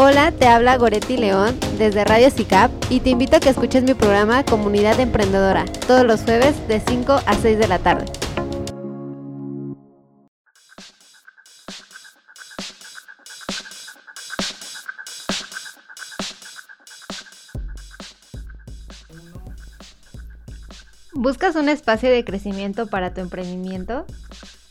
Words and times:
Hola, 0.00 0.30
te 0.30 0.46
habla 0.46 0.76
Goretti 0.76 1.16
León 1.16 1.58
desde 1.76 2.04
Radio 2.04 2.30
CICAP 2.30 2.70
y 2.88 3.00
te 3.00 3.10
invito 3.10 3.34
a 3.34 3.40
que 3.40 3.48
escuches 3.48 3.82
mi 3.82 3.94
programa 3.94 4.44
Comunidad 4.44 5.00
Emprendedora 5.00 5.64
todos 5.88 6.04
los 6.04 6.20
jueves 6.22 6.68
de 6.68 6.78
5 6.78 7.14
a 7.26 7.34
6 7.34 7.58
de 7.58 7.66
la 7.66 7.80
tarde. 7.80 8.04
¿Buscas 21.12 21.56
un 21.56 21.68
espacio 21.68 22.08
de 22.08 22.24
crecimiento 22.24 22.86
para 22.86 23.12
tu 23.12 23.20
emprendimiento? 23.20 24.06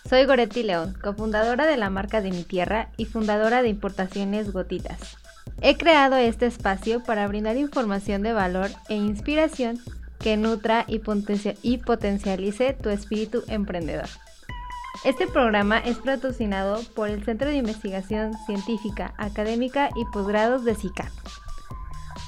Soy 0.09 0.23
Goretti 0.23 0.63
León, 0.63 0.97
cofundadora 1.03 1.65
de 1.65 1.75
la 1.75 1.89
marca 1.89 2.21
de 2.21 2.31
mi 2.31 2.43
tierra 2.43 2.91
y 2.95 3.03
fundadora 3.03 3.61
de 3.61 3.67
Importaciones 3.67 4.53
Gotitas. 4.53 5.16
He 5.61 5.77
creado 5.77 6.16
este 6.18 6.46
espacio 6.46 7.04
para 7.04 7.28
brindar 7.28 7.57
información 7.57 8.24
de 8.24 8.33
valor 8.33 8.69
e 8.89 8.96
inspiración 8.96 9.79
que 10.19 10.38
nutra 10.38 10.86
y, 10.88 11.00
potencialice 11.00 12.74
tu 12.74 12.89
espíritu 12.89 13.43
emprendedor. 13.47 14.10
Este 15.04 15.28
programa 15.28 15.78
es 15.78 15.97
patrocinado 15.97 16.82
por 16.96 17.10
el 17.10 17.24
Centro 17.24 17.50
de 17.50 17.57
Investigación 17.57 18.33
Científica, 18.46 19.14
Académica 19.18 19.89
y 19.96 20.05
Posgrados 20.11 20.65
de 20.65 20.75
SICAP. 20.75 21.10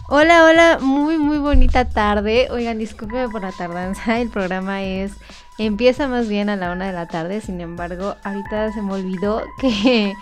Hola, 0.07 0.45
hola, 0.45 0.79
muy, 0.81 1.17
muy 1.17 1.37
bonita 1.37 1.89
tarde. 1.89 2.47
Oigan, 2.51 2.77
discúlpenme 2.77 3.29
por 3.29 3.41
la 3.41 3.51
tardanza, 3.51 4.19
el 4.19 4.29
programa 4.29 4.83
es 4.83 5.13
Empieza 5.59 6.07
más 6.07 6.29
bien 6.29 6.47
a 6.49 6.55
la 6.55 6.71
una 6.71 6.87
de 6.87 6.93
la 6.93 7.05
tarde, 7.05 7.41
sin 7.41 7.59
embargo, 7.59 8.15
ahorita 8.23 8.71
se 8.71 8.81
me 8.81 8.93
olvidó 8.93 9.43
que, 9.59 10.13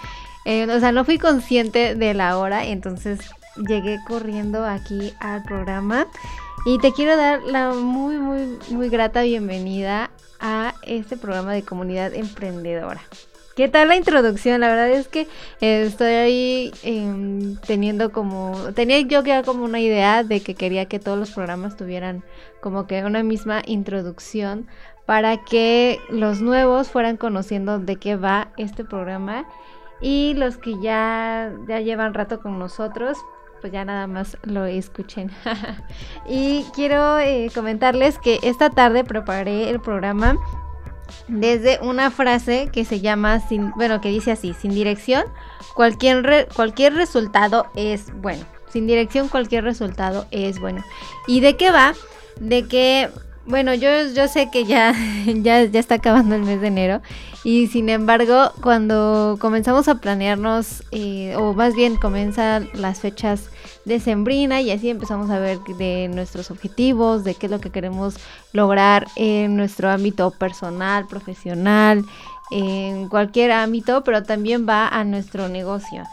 eh, 0.48 0.66
o 0.72 0.80
sea, 0.80 0.94
no 0.94 1.04
fui 1.04 1.18
consciente 1.18 1.94
de 1.94 2.14
la 2.14 2.38
hora, 2.38 2.64
entonces 2.64 3.20
llegué 3.68 3.98
corriendo 4.08 4.64
aquí 4.64 5.12
al 5.20 5.44
programa 5.44 6.08
y 6.66 6.80
te 6.80 6.94
quiero 6.94 7.18
dar 7.18 7.44
la 7.44 7.74
muy, 7.74 8.18
muy, 8.18 8.58
muy 8.70 8.88
grata 8.88 9.24
bienvenida 9.24 10.10
a 10.40 10.74
este 10.84 11.18
programa 11.18 11.52
de 11.52 11.64
comunidad 11.64 12.14
emprendedora. 12.14 13.02
¿Qué 13.58 13.68
tal 13.68 13.90
la 13.90 13.98
introducción? 13.98 14.62
La 14.62 14.70
verdad 14.70 14.90
es 14.90 15.10
que 15.10 15.28
estoy 15.60 16.14
ahí 16.14 16.72
em, 16.82 17.58
teniendo 17.58 18.14
como, 18.14 18.56
tenía 18.74 19.02
yo 19.02 19.26
ya 19.26 19.44
como 19.44 19.66
una 19.66 19.82
idea 19.82 20.24
de 20.24 20.40
que 20.40 20.56
quería 20.56 20.86
que 20.86 21.00
todos 21.00 21.20
los 21.20 21.32
programas 21.32 21.76
tuvieran 21.76 22.24
como 22.62 22.88
que 22.88 23.04
una 23.04 23.22
misma 23.22 23.64
introducción 23.66 24.66
para 25.06 25.44
que 25.44 26.00
los 26.10 26.40
nuevos 26.40 26.88
fueran 26.88 27.18
conociendo 27.18 27.80
de 27.80 27.98
qué 27.98 28.16
va 28.16 28.54
este 28.56 28.86
programa 28.86 29.46
y 30.02 30.34
los 30.36 30.58
que 30.58 30.80
ya, 30.80 31.52
ya 31.68 31.80
llevan 31.80 32.14
rato 32.14 32.40
con 32.40 32.60
nosotros, 32.60 33.18
pues 33.62 33.74
ya 33.74 33.86
nada 33.86 34.08
más 34.08 34.38
lo 34.44 34.66
escuchen. 34.66 35.32
y 36.28 36.66
quiero 36.76 37.20
eh, 37.20 37.50
comentarles 37.54 38.20
que 38.20 38.40
esta 38.44 38.70
tarde 38.70 39.04
preparé 39.04 39.70
el 39.70 39.80
programa 39.80 40.38
desde 41.28 41.80
una 41.82 42.12
frase 42.12 42.70
que 42.72 42.86
se 42.86 43.00
llama, 43.00 43.40
sin, 43.40 43.72
bueno, 43.72 44.02
que 44.02 44.10
dice 44.10 44.32
así, 44.32 44.54
sin 44.54 44.72
dirección, 44.72 45.26
cualquier, 45.74 46.48
cualquier 46.56 46.94
resultado 46.94 47.68
es 47.76 48.14
bueno. 48.22 48.44
Sin 48.70 48.86
dirección, 48.86 49.30
cualquier 49.30 49.64
resultado 49.64 50.28
es 50.32 50.60
bueno. 50.60 50.84
¿Y 51.26 51.40
de 51.40 51.56
qué 51.56 51.72
va? 51.72 51.94
De 52.40 52.68
que 52.68 53.10
bueno, 53.48 53.74
yo, 53.74 53.90
yo 54.14 54.28
sé 54.28 54.50
que 54.52 54.66
ya, 54.66 54.94
ya, 55.26 55.64
ya 55.64 55.80
está 55.80 55.96
acabando 55.96 56.36
el 56.36 56.44
mes 56.44 56.62
de 56.62 56.68
enero 56.68 57.02
y 57.48 57.68
sin 57.68 57.88
embargo 57.88 58.52
cuando 58.62 59.38
comenzamos 59.40 59.88
a 59.88 59.96
planearnos, 59.96 60.84
eh, 60.92 61.34
o 61.38 61.54
más 61.54 61.76
bien 61.76 61.96
comienzan 61.96 62.68
las 62.74 63.00
fechas 63.00 63.50
de 63.86 64.02
sembrina 64.02 64.60
y 64.60 64.70
así 64.70 64.90
empezamos 64.90 65.30
a 65.30 65.40
ver 65.40 65.58
de 65.78 66.10
nuestros 66.14 66.52
objetivos, 66.52 67.24
de 67.24 67.36
qué 67.36 67.46
es 67.46 67.52
lo 67.54 67.62
que 67.62 67.70
queremos 67.70 68.18
lograr 68.52 69.08
en 69.16 69.56
nuestro 69.56 69.90
ámbito 69.90 70.32
personal, 70.32 71.08
profesional, 71.08 72.04
en 72.52 73.08
cualquier 73.08 73.54
ámbito, 73.54 74.04
pero 74.04 74.24
también 74.24 74.68
va 74.68 74.90
a 74.90 75.06
nuestro 75.06 75.48
negocio. 75.48 76.04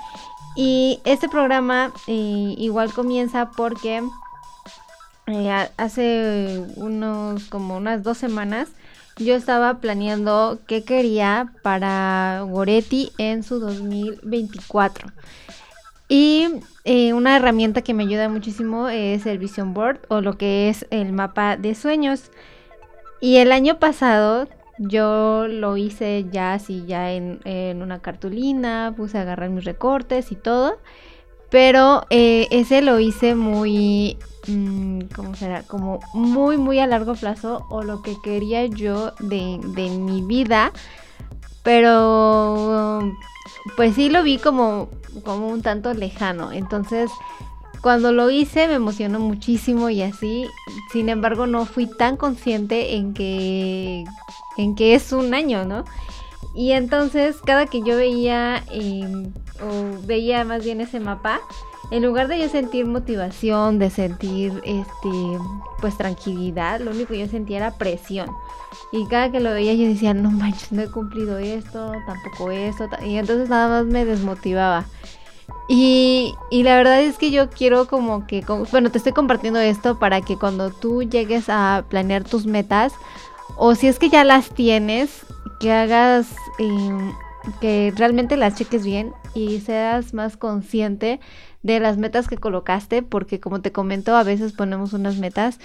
Y 0.55 1.01
este 1.05 1.29
programa 1.29 1.93
eh, 2.07 2.55
igual 2.59 2.93
comienza 2.93 3.51
porque 3.51 4.05
eh, 5.27 5.69
hace 5.79 6.65
unos 6.77 7.47
como 7.47 7.77
unas 7.77 8.05
dos 8.05 8.19
semanas 8.19 8.69
yo 9.17 9.35
estaba 9.35 9.79
planeando 9.79 10.59
qué 10.67 10.85
quería 10.85 11.53
para 11.63 12.45
Goretti 12.49 13.13
en 13.19 13.43
su 13.43 13.61
2024. 13.61 15.09
Y 16.09 16.49
eh, 16.85 17.13
una 17.13 17.37
herramienta 17.37 17.83
que 17.83 17.95
me 17.95 18.03
ayuda 18.03 18.29
muchísimo 18.29 18.89
es 18.89 19.27
el 19.27 19.39
Vision 19.39 19.73
Board 19.73 20.01
o 20.09 20.21
lo 20.21 20.37
que 20.37 20.69
es 20.69 20.87
el 20.91 21.13
mapa 21.13 21.57
de 21.57 21.75
sueños. 21.75 22.31
Y 23.21 23.37
el 23.39 23.53
año 23.53 23.79
pasado 23.79 24.49
yo 24.79 25.47
lo 25.49 25.77
hice 25.77 26.27
ya 26.31 26.55
así, 26.55 26.85
ya 26.87 27.13
en, 27.13 27.41
una 27.81 28.01
cartulina, 28.01 28.93
puse 28.97 29.19
a 29.19 29.23
agarrar 29.23 29.51
mis 29.51 29.65
recortes 29.65 30.33
y 30.33 30.37
todo. 30.37 30.79
Pero 31.51 32.05
eh, 32.11 32.49
ese 32.51 32.83
lo 32.83 32.99
hice 32.99 33.35
muy, 33.35 34.19
¿cómo 35.15 35.35
será? 35.35 35.63
Como 35.63 36.01
muy, 36.13 36.57
muy 36.57 36.79
a 36.79 36.87
largo 36.87 37.15
plazo 37.15 37.67
o 37.71 37.83
lo 37.83 38.03
que 38.03 38.17
quería 38.23 38.67
yo 38.67 39.13
de, 39.21 39.61
de 39.63 39.91
mi 39.91 40.23
vida. 40.23 40.73
Pero 41.63 43.01
pues 43.77 43.95
sí 43.95 44.11
lo 44.11 44.23
vi 44.23 44.39
como, 44.39 44.89
como 45.25 45.49
un 45.49 45.63
tanto 45.63 45.95
lejano. 45.95 46.53
Entonces 46.53 47.11
cuando 47.81 48.13
lo 48.13 48.31
hice 48.31 48.67
me 48.69 48.75
emocionó 48.75 49.21
muchísimo 49.21 49.91
y 49.91 50.03
así. 50.03 50.47
Sin 50.93 51.09
embargo 51.09 51.47
no 51.47 51.67
fui 51.67 51.87
tan 51.87 52.17
consciente 52.17 52.97
en 52.97 53.15
que, 53.15 54.05
en 54.57 54.75
que 54.75 54.95
es 54.95 55.13
un 55.13 55.35
año, 55.35 55.65
¿no? 55.65 55.85
Y 56.55 56.73
entonces 56.73 57.37
cada 57.45 57.67
que 57.67 57.83
yo 57.83 57.97
veía... 57.97 58.65
Em, 58.71 59.33
o 59.61 60.07
veía 60.07 60.45
más 60.45 60.65
bien 60.65 60.81
ese 60.81 61.01
mapa, 61.01 61.41
en 61.91 62.03
lugar 62.03 62.29
de 62.29 62.39
yo 62.39 62.49
sentir 62.49 62.87
motivación, 62.87 63.79
de 63.79 63.91
sentir 63.91 64.53
este 64.65 65.09
pues 65.81 65.97
tranquilidad, 65.97 66.81
lo 66.81 66.93
único 66.93 67.13
que 67.13 67.21
yo 67.21 67.29
sentía 67.29 67.59
era 67.59 67.73
presión. 67.73 68.31
Y 68.93 69.07
cada 69.07 69.31
que 69.31 69.41
lo 69.41 69.51
veía 69.51 69.75
yo 69.75 69.87
decía, 69.87 70.15
no 70.15 70.31
manches, 70.31 70.73
no 70.73 70.83
he 70.83 70.91
cumplido 70.91 71.39
esto, 71.39 71.93
tampoco 72.07 72.51
esto, 72.51 72.89
y 73.05 73.17
entonces 73.17 73.49
nada 73.49 73.69
más 73.69 73.87
me 73.87 74.05
desmotivaba. 74.05 74.85
Y, 75.69 76.35
y, 76.51 76.63
la 76.63 76.77
verdad 76.77 77.03
es 77.03 77.17
que 77.17 77.31
yo 77.31 77.49
quiero 77.49 77.87
como 77.87 78.27
que, 78.27 78.45
bueno, 78.71 78.91
te 78.91 78.99
estoy 78.99 79.13
compartiendo 79.13 79.59
esto 79.61 79.99
para 79.99 80.21
que 80.21 80.37
cuando 80.37 80.71
tú 80.71 81.03
llegues 81.03 81.47
a 81.49 81.85
planear 81.89 82.25
tus 82.25 82.47
metas, 82.47 82.93
o 83.57 83.75
si 83.75 83.89
es 83.89 83.99
que 83.99 84.11
ya 84.11 84.25
las 84.25 84.51
tienes, 84.51 85.25
que 85.61 85.73
hagas 85.73 86.29
eh, 86.59 87.13
que 87.61 87.93
realmente 87.97 88.37
las 88.37 88.57
cheques 88.57 88.85
bien 88.85 89.13
y 89.35 89.61
seas 89.61 90.15
más 90.15 90.37
consciente 90.37 91.21
de 91.65 91.81
las 91.81 91.97
metas 91.97 92.29
que 92.29 92.37
colocaste, 92.37 93.03
porque 93.03 93.41
como 93.41 93.61
te 93.61 93.73
comento, 93.73 94.15
a 94.15 94.23
veces 94.23 94.53
ponemos 94.53 94.93
unas 94.93 95.17
metas 95.17 95.59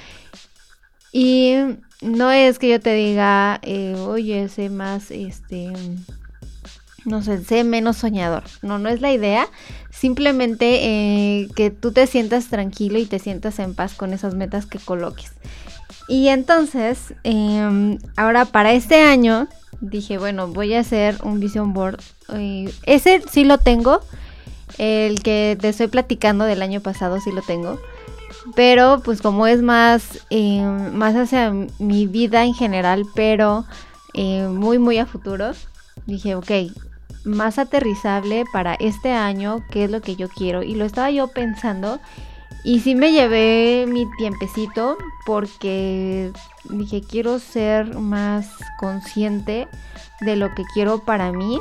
y 1.11 1.55
no 2.01 2.31
es 2.31 2.57
que 2.57 2.69
yo 2.69 2.79
te 2.79 2.93
diga, 2.93 3.59
eh, 3.63 3.95
oye, 3.99 4.47
sé 4.49 4.69
más, 4.69 5.11
este, 5.11 5.71
no 7.05 7.21
sé, 7.21 7.43
sé 7.43 7.63
menos 7.63 7.97
soñador. 7.97 8.43
No, 8.61 8.79
no 8.79 8.89
es 8.89 9.01
la 9.01 9.11
idea. 9.11 9.47
Simplemente 9.91 10.79
eh, 10.83 11.49
que 11.55 11.71
tú 11.71 11.91
te 11.91 12.07
sientas 12.07 12.47
tranquilo 12.47 12.99
y 12.99 13.05
te 13.05 13.19
sientas 13.19 13.59
en 13.59 13.75
paz 13.75 13.95
con 13.95 14.13
esas 14.13 14.35
metas 14.35 14.65
que 14.65 14.79
coloques. 14.79 15.33
Y 16.07 16.29
entonces, 16.29 17.13
em, 17.23 17.97
ahora 18.15 18.45
para 18.45 18.71
este 18.73 19.01
año, 19.01 19.47
dije, 19.81 20.17
bueno, 20.17 20.47
voy 20.47 20.73
a 20.75 20.79
hacer 20.79 21.17
un 21.23 21.39
vision 21.39 21.73
board. 21.73 21.99
Eh, 22.33 22.71
ese 22.83 23.21
sí 23.29 23.43
lo 23.43 23.57
tengo. 23.57 24.01
El 24.77 25.21
que 25.23 25.57
te 25.59 25.69
estoy 25.69 25.87
platicando 25.87 26.45
del 26.45 26.61
año 26.61 26.81
pasado 26.81 27.19
sí 27.19 27.31
lo 27.31 27.41
tengo. 27.41 27.79
Pero 28.55 29.01
pues 29.03 29.21
como 29.21 29.47
es 29.47 29.61
más, 29.61 30.25
eh, 30.29 30.61
más 30.61 31.15
hacia 31.15 31.53
mi 31.79 32.07
vida 32.07 32.45
en 32.45 32.53
general, 32.53 33.05
pero 33.15 33.65
eh, 34.13 34.47
muy, 34.47 34.79
muy 34.79 34.97
a 34.97 35.05
futuro, 35.05 35.51
dije, 36.05 36.35
ok, 36.35 36.51
más 37.25 37.59
aterrizable 37.59 38.45
para 38.51 38.75
este 38.75 39.11
año, 39.11 39.63
qué 39.71 39.85
es 39.85 39.91
lo 39.91 40.01
que 40.01 40.15
yo 40.15 40.29
quiero. 40.29 40.63
Y 40.63 40.75
lo 40.75 40.85
estaba 40.85 41.11
yo 41.11 41.27
pensando 41.27 41.99
y 42.63 42.81
sí 42.81 42.95
me 42.95 43.11
llevé 43.11 43.85
mi 43.87 44.05
tiempecito 44.17 44.97
porque 45.25 46.31
dije, 46.69 47.01
quiero 47.01 47.39
ser 47.39 47.95
más 47.95 48.47
consciente 48.79 49.67
de 50.21 50.35
lo 50.35 50.53
que 50.55 50.63
quiero 50.73 50.99
para 50.99 51.31
mí 51.31 51.57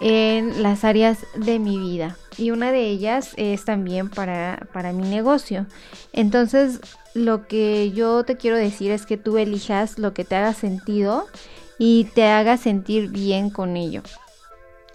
en 0.00 0.62
las 0.62 0.84
áreas 0.84 1.26
de 1.34 1.58
mi 1.58 1.78
vida. 1.78 2.16
Y 2.36 2.50
una 2.50 2.72
de 2.72 2.88
ellas 2.88 3.32
es 3.36 3.64
también 3.64 4.10
para, 4.10 4.66
para 4.72 4.92
mi 4.92 5.08
negocio. 5.08 5.66
Entonces, 6.12 6.80
lo 7.14 7.46
que 7.46 7.92
yo 7.92 8.24
te 8.24 8.36
quiero 8.36 8.56
decir 8.56 8.90
es 8.90 9.06
que 9.06 9.16
tú 9.16 9.38
elijas 9.38 9.98
lo 9.98 10.12
que 10.14 10.24
te 10.24 10.36
haga 10.36 10.52
sentido 10.52 11.26
y 11.78 12.04
te 12.14 12.26
haga 12.26 12.56
sentir 12.56 13.08
bien 13.08 13.50
con 13.50 13.76
ello. 13.76 14.02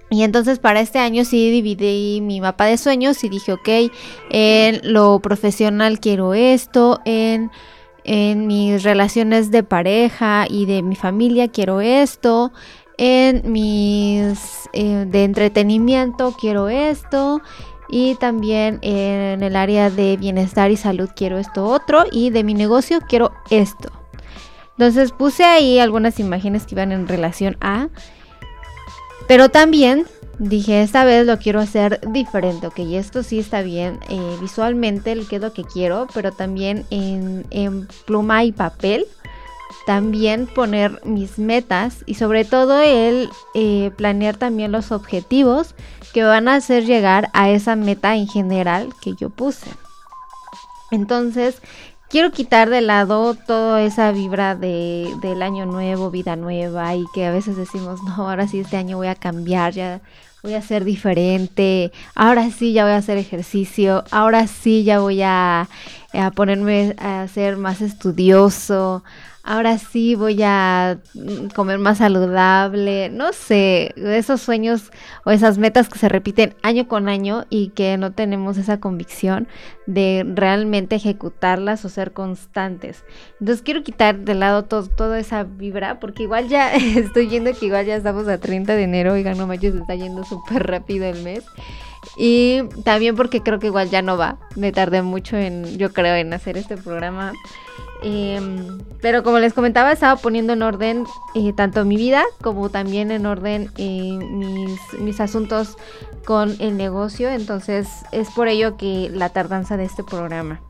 Y 0.10 0.24
entonces 0.24 0.58
para 0.60 0.82
este 0.82 1.00
año 1.00 1.24
sí 1.24 1.52
dividí 1.52 2.20
mi 2.22 2.42
mapa 2.42 2.66
de 2.66 2.78
sueños 2.78 3.24
y 3.24 3.30
dije, 3.30 3.54
ok, 3.54 3.70
en 4.32 4.82
lo 4.92 5.20
profesional 5.20 6.00
quiero 6.00 6.34
esto, 6.34 7.00
en, 7.06 7.52
en 8.04 8.48
mis 8.48 8.82
relaciones 8.82 9.52
de 9.52 9.62
pareja 9.62 10.48
y 10.50 10.66
de 10.66 10.82
mi 10.82 10.96
familia 10.96 11.50
quiero 11.50 11.80
esto, 11.80 12.52
en 13.02 13.50
mis 13.50 14.70
eh, 14.74 15.06
de 15.08 15.24
entretenimiento 15.24 16.36
quiero 16.38 16.68
esto 16.68 17.42
y 17.88 18.16
también 18.16 18.80
en 18.82 19.42
el 19.42 19.56
área 19.56 19.90
de 19.90 20.18
bienestar 20.18 20.70
y 20.70 20.76
salud 20.76 21.10
quiero 21.16 21.38
esto 21.38 21.66
otro 21.66 22.04
y 22.12 22.30
de 22.30 22.44
mi 22.44 22.54
negocio 22.54 23.00
quiero 23.08 23.32
esto. 23.50 23.90
Entonces 24.72 25.14
puse 25.14 25.46
ahí 25.46 25.80
algunas 25.80 26.20
imágenes 26.20 26.66
que 26.66 26.76
iban 26.76 26.92
en 26.92 27.08
relación 27.08 27.56
a 27.62 27.88
pero 29.30 29.50
también 29.50 30.06
dije, 30.40 30.82
esta 30.82 31.06
vez 31.06 31.26
lo 31.26 31.38
quiero 31.38 31.60
hacer 31.60 32.02
diferente, 32.12 32.66
ok, 32.68 32.80
esto 32.80 33.24
sí 33.24 33.40
está 33.40 33.62
bien 33.62 34.00
eh, 34.10 34.38
visualmente, 34.42 35.16
que 35.30 35.36
es 35.36 35.42
lo 35.42 35.54
que 35.54 35.64
quiero, 35.64 36.08
pero 36.14 36.32
también 36.32 36.86
en, 36.90 37.88
pluma 38.06 38.44
y 38.44 38.52
papel, 38.52 39.06
también 39.90 40.46
poner 40.46 41.02
mis 41.04 41.40
metas 41.40 42.04
y 42.06 42.14
sobre 42.14 42.46
todo 42.46 42.80
el 42.80 43.28
eh, 43.56 43.90
planear 43.98 44.38
también 44.38 44.72
los 44.72 44.92
objetivos 44.92 45.74
que 46.14 46.24
van 46.24 46.48
a 46.48 46.54
hacer 46.54 46.86
llegar 46.86 47.32
a 47.34 47.50
esa 47.50 47.76
meta 47.76 48.16
en 48.16 48.28
general 48.28 48.90
que 49.02 49.16
yo 49.16 49.32
puse. 49.32 49.72
Entonces, 50.92 51.60
quiero 52.08 52.30
quitar 52.30 52.70
de 52.70 52.82
lado 52.82 53.34
toda 53.34 53.82
esa 53.82 54.12
vibra 54.12 54.54
de, 54.54 55.12
del 55.24 55.42
año 55.42 55.66
nuevo, 55.66 56.12
vida 56.12 56.36
nueva 56.36 56.94
y 56.94 57.04
que 57.16 57.26
a 57.26 57.32
veces 57.32 57.58
decimos, 57.58 58.04
no, 58.04 58.30
ahora 58.30 58.48
sí 58.48 58.60
este 58.60 58.78
año 58.78 58.98
voy 58.98 59.08
a 59.08 59.16
cambiar, 59.16 59.74
ya 59.74 60.02
voy 60.44 60.54
a 60.54 60.62
ser 60.62 60.84
diferente, 60.84 61.92
ahora 62.14 62.52
sí 62.52 62.74
ya 62.74 62.84
voy 62.84 62.94
a 62.94 62.98
hacer 62.98 63.18
ejercicio, 63.18 64.04
ahora 64.12 64.46
sí 64.46 64.84
ya 64.84 65.00
voy 65.00 65.24
a, 65.24 65.68
a 66.14 66.32
ponerme 66.36 66.96
a 67.00 67.28
ser 67.28 67.58
más 67.58 67.82
estudioso, 67.82 69.04
ahora 69.50 69.80
sí 69.80 70.14
voy 70.14 70.44
a 70.44 71.00
mm, 71.16 71.48
comer 71.56 71.80
más 71.80 71.98
saludable, 71.98 73.10
no 73.10 73.34
sé, 73.34 73.96
esos 73.96 74.42
sueños 74.42 74.92
o 75.26 75.32
esas 75.32 75.58
metas 75.58 75.90
que 75.90 75.98
se 75.98 76.08
repiten 76.08 76.54
año 76.62 76.88
con 76.88 77.10
año 77.10 77.46
y 77.50 77.70
que 77.70 77.98
no 77.98 78.12
tenemos 78.12 78.60
esa 78.60 78.80
convicción 78.80 79.48
de 79.88 80.24
realmente 80.36 80.96
ejecutarlas 80.96 81.84
o 81.84 81.90
ser 81.90 82.14
constantes. 82.14 83.04
Entonces 83.40 83.64
quiero 83.64 83.82
quitar 83.82 84.20
de 84.20 84.36
lado 84.36 84.66
todo, 84.66 84.88
toda 84.88 85.18
esa 85.18 85.44
vibra 85.46 86.00
porque 86.00 86.24
igual 86.24 86.48
ya 86.48 86.72
estoy 86.76 87.26
viendo 87.26 87.52
que 87.52 87.66
igual 87.66 87.88
ya 87.88 87.96
estamos 87.96 88.28
a 88.28 88.38
30 88.38 88.76
de 88.76 88.84
enero, 88.84 89.18
y 89.18 89.24
no 89.24 89.48
manches, 89.48 89.74
está 89.74 89.96
yendo 89.96 90.24
súper 90.26 90.68
rápido 90.68 91.06
el 91.06 91.24
mes. 91.24 91.44
Y 92.18 92.64
también 92.84 93.16
porque 93.16 93.42
creo 93.42 93.60
que 93.60 93.68
igual 93.68 93.90
ya 93.90 94.02
no 94.02 94.18
va. 94.18 94.38
Me 94.56 94.72
tardé 94.72 95.02
mucho 95.02 95.38
en, 95.38 95.78
yo 95.78 95.94
creo, 95.94 96.16
en 96.16 96.34
hacer 96.34 96.58
este 96.58 96.78
programa. 96.78 97.34
Em, 98.02 98.80
pero 99.02 99.24
como 99.24 99.40
les 99.40 99.54
comentaba, 99.54 99.92
estaba 99.92 100.16
poniendo 100.16 100.54
en 100.54 100.62
orden 100.62 101.06
eh, 101.36 101.52
tanto 101.54 101.84
mi 101.84 101.98
vida 101.98 102.24
como 102.42 102.70
también 102.70 103.12
en 103.12 103.26
orden 103.26 103.72
eh, 103.78 104.18
mis, 104.18 104.80
mis, 105.00 105.20
asuntos 105.20 105.76
con 106.26 106.56
el 106.60 106.78
negocio. 106.78 107.30
Entonces 107.30 107.88
es 108.12 108.30
por 108.32 108.48
ello 108.48 108.78
que 108.78 109.10
la 109.14 109.30
tardanza 109.30 109.76
de 109.78 109.86
este 109.86 110.04
programa. 110.04 110.62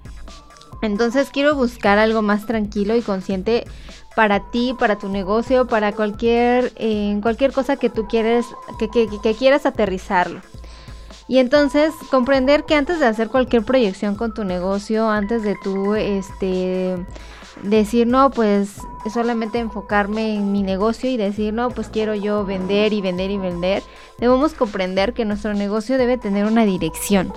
Entonces 0.81 1.29
quiero 1.29 1.55
buscar 1.55 1.99
algo 1.99 2.21
más 2.21 2.45
tranquilo 2.45 2.95
y 2.95 3.01
consciente 3.01 3.65
para 4.15 4.49
ti, 4.49 4.75
para 4.77 4.97
tu 4.97 5.09
negocio, 5.09 5.67
para 5.67 5.91
cualquier, 5.91 6.71
eh, 6.77 7.17
cualquier 7.21 7.51
cosa 7.51 7.77
que 7.77 7.89
tú 7.89 8.07
quieres, 8.07 8.45
que, 8.79 8.89
que 8.89 9.33
quieras 9.35 9.65
aterrizarlo. 9.65 10.41
Y 11.29 11.37
entonces 11.37 11.93
comprender 12.09 12.65
que 12.65 12.73
antes 12.73 12.99
de 12.99 13.05
hacer 13.05 13.29
cualquier 13.29 13.63
proyección 13.63 14.15
con 14.15 14.33
tu 14.33 14.43
negocio, 14.43 15.07
antes 15.07 15.43
de 15.43 15.55
tú 15.63 15.93
este 15.93 16.97
decir 17.61 18.07
no, 18.07 18.31
pues 18.31 18.81
solamente 19.13 19.59
enfocarme 19.59 20.33
en 20.33 20.51
mi 20.51 20.63
negocio 20.63 21.07
y 21.07 21.17
decir 21.17 21.53
no, 21.53 21.69
pues 21.69 21.89
quiero 21.89 22.15
yo 22.15 22.45
vender 22.45 22.93
y 22.93 23.01
vender 23.01 23.29
y 23.29 23.37
vender, 23.37 23.83
debemos 24.17 24.55
comprender 24.55 25.13
que 25.13 25.23
nuestro 25.23 25.53
negocio 25.53 25.99
debe 25.99 26.17
tener 26.17 26.45
una 26.45 26.65
dirección. 26.65 27.31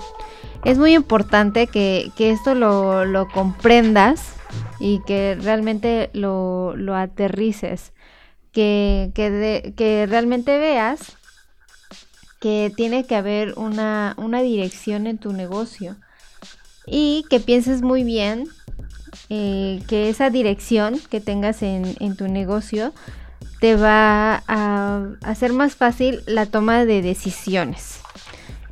Es 0.65 0.79
muy 0.79 0.95
importante 0.95 1.67
que, 1.67 2.11
esto 2.17 2.55
lo, 2.55 3.27
comprendas 3.31 4.33
y 4.79 5.01
que 5.05 5.37
realmente 5.39 6.09
lo, 6.13 6.75
lo 6.75 6.95
aterrices, 6.95 7.93
que, 8.51 9.11
que, 9.13 9.73
que 9.77 10.07
realmente 10.09 10.57
veas 10.57 11.17
que 12.43 12.73
tiene 12.75 13.05
que 13.05 13.15
haber 13.15 13.53
una, 13.57 14.15
dirección 14.41 15.07
en 15.07 15.17
tu 15.17 15.31
negocio 15.31 15.95
y 16.85 17.25
que 17.29 17.39
pienses 17.39 17.81
muy 17.81 18.03
bien 18.03 18.49
eh, 19.29 19.81
que 19.87 20.09
esa 20.09 20.29
dirección 20.29 20.99
que 21.09 21.21
tengas 21.21 21.63
en, 21.63 22.17
tu 22.17 22.27
negocio 22.27 22.91
te 23.61 23.77
va 23.77 24.43
a 24.45 25.07
hacer 25.21 25.53
más 25.53 25.77
fácil 25.77 26.21
la 26.27 26.45
toma 26.45 26.83
de 26.83 27.01
decisiones. 27.01 28.01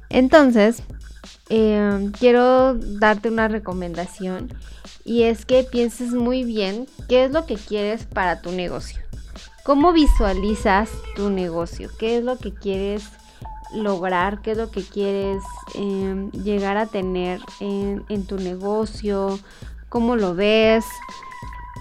Entonces, 0.10 0.84
em, 1.48 2.12
quiero 2.12 2.74
darte 2.74 3.30
una 3.30 3.48
recomendación 3.48 4.54
y 5.06 5.24
es 5.24 5.46
que 5.46 5.64
pienses 5.64 6.12
muy 6.12 6.44
bien 6.44 6.88
qué 7.08 7.24
es 7.24 7.32
lo 7.32 7.46
que 7.46 7.56
quieres 7.56 8.04
para 8.04 8.42
tu 8.42 8.52
negocio. 8.52 9.00
¿Cómo 9.64 9.94
visualizas 9.94 10.90
tu 11.16 11.30
negocio? 11.30 11.90
¿Qué 11.98 12.18
es 12.18 12.24
lo 12.26 12.38
que 12.38 12.54
quieres 12.54 13.04
lograr, 13.74 14.42
qué 14.42 14.52
es 14.52 14.58
lo 14.58 14.72
que 14.72 14.84
quieres 14.84 15.44
em, 15.76 16.30
llegar 16.32 16.78
a 16.78 16.86
tener 16.86 17.40
en, 17.60 18.26
tu 18.28 18.38
negocio, 18.38 19.40
cómo 19.90 20.16
lo 20.16 20.36
ves. 20.36 20.86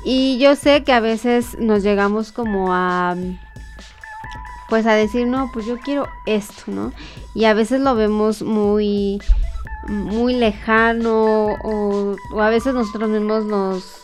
Y 0.04 0.38
yo 0.38 0.56
sé 0.56 0.82
que 0.84 0.92
a 0.92 1.00
veces 1.00 1.58
nos 1.58 1.82
llegamos 1.82 2.32
como 2.32 2.72
a 2.72 3.16
pues 4.68 4.86
a 4.86 4.94
decir, 4.94 5.26
no, 5.26 5.50
pues 5.52 5.66
yo 5.66 5.78
quiero 5.78 6.06
esto, 6.26 6.62
¿no? 6.68 6.92
Y 7.34 7.44
a 7.46 7.54
veces 7.54 7.80
lo 7.80 7.96
vemos 7.96 8.42
muy 8.42 9.20
muy 9.88 10.34
lejano 10.34 11.56
o, 11.64 12.14
a 12.40 12.50
veces 12.50 12.74
nosotros 12.74 13.10
mismos 13.10 13.44
nos 13.44 13.96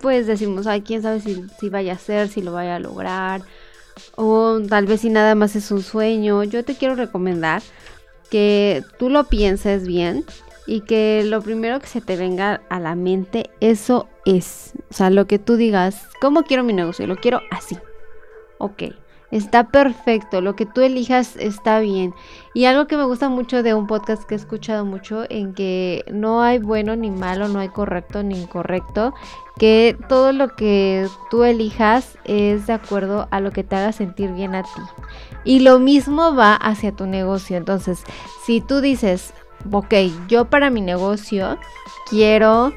pues 0.00 0.26
decimos, 0.26 0.66
ay, 0.66 0.82
quién 0.82 1.00
sabe 1.02 1.20
si, 1.20 1.46
si 1.60 1.68
vaya 1.70 1.94
a 1.94 1.98
ser, 1.98 2.28
si 2.28 2.42
lo 2.42 2.52
vaya 2.52 2.76
a 2.76 2.80
lograr 2.80 3.42
o 4.16 4.60
tal 4.68 4.86
vez 4.86 5.02
si 5.02 5.10
nada 5.10 5.34
más 5.34 5.56
es 5.56 5.70
un 5.70 5.82
sueño, 5.82 6.44
yo 6.44 6.64
te 6.64 6.74
quiero 6.74 6.94
recomendar 6.94 7.62
que 8.30 8.82
tú 8.98 9.10
lo 9.10 9.24
pienses 9.24 9.86
bien 9.86 10.24
y 10.66 10.80
que 10.80 11.22
lo 11.24 11.42
primero 11.42 11.80
que 11.80 11.86
se 11.86 12.00
te 12.00 12.16
venga 12.16 12.62
a 12.68 12.80
la 12.80 12.94
mente, 12.94 13.50
eso 13.60 14.08
es. 14.24 14.72
O 14.90 14.94
sea, 14.94 15.10
lo 15.10 15.26
que 15.26 15.38
tú 15.38 15.56
digas, 15.56 16.08
¿cómo 16.20 16.44
quiero 16.44 16.64
mi 16.64 16.72
negocio? 16.72 17.06
Lo 17.06 17.16
quiero 17.16 17.40
así. 17.50 17.76
Ok. 18.58 18.84
Está 19.34 19.66
perfecto, 19.66 20.40
lo 20.40 20.54
que 20.54 20.64
tú 20.64 20.80
elijas 20.80 21.34
está 21.34 21.80
bien. 21.80 22.14
Y 22.54 22.66
algo 22.66 22.86
que 22.86 22.96
me 22.96 23.02
gusta 23.02 23.28
mucho 23.28 23.64
de 23.64 23.74
un 23.74 23.88
podcast 23.88 24.22
que 24.22 24.36
he 24.36 24.38
escuchado 24.38 24.84
mucho, 24.84 25.24
en 25.28 25.54
que 25.54 26.04
no 26.08 26.40
hay 26.40 26.60
bueno 26.60 26.94
ni 26.94 27.10
malo, 27.10 27.48
no 27.48 27.58
hay 27.58 27.68
correcto 27.68 28.22
ni 28.22 28.40
incorrecto, 28.40 29.12
que 29.58 29.98
todo 30.08 30.32
lo 30.32 30.54
que 30.54 31.08
tú 31.32 31.42
elijas 31.42 32.16
es 32.22 32.68
de 32.68 32.74
acuerdo 32.74 33.26
a 33.32 33.40
lo 33.40 33.50
que 33.50 33.64
te 33.64 33.74
haga 33.74 33.90
sentir 33.90 34.30
bien 34.30 34.54
a 34.54 34.62
ti. 34.62 34.80
Y 35.42 35.58
lo 35.58 35.80
mismo 35.80 36.36
va 36.36 36.54
hacia 36.54 36.92
tu 36.92 37.06
negocio. 37.06 37.56
Entonces, 37.56 38.04
si 38.46 38.60
tú 38.60 38.80
dices, 38.80 39.34
ok, 39.72 39.94
yo 40.28 40.44
para 40.44 40.70
mi 40.70 40.80
negocio 40.80 41.58
quiero 42.08 42.72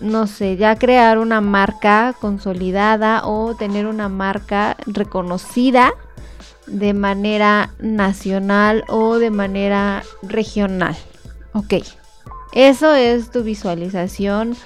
no 0.00 0.26
sé, 0.26 0.56
ya 0.56 0.76
crear 0.76 1.18
una 1.18 1.40
marca 1.40 2.14
consolidada 2.20 3.26
o 3.26 3.54
tener 3.54 3.86
una 3.86 4.08
marca 4.08 4.76
reconocida 4.86 5.92
de 6.66 6.94
manera 6.94 7.70
nacional 7.78 8.84
o 8.88 9.18
de 9.18 9.30
manera 9.30 10.02
regional. 10.22 10.96
Ok, 11.52 11.74
eso 12.52 12.94
es 12.94 13.30
tu 13.30 13.42
visualización, 13.42 14.56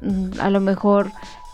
mm, 0.00 0.40
a 0.40 0.50
lo 0.50 0.60
mejor 0.60 1.10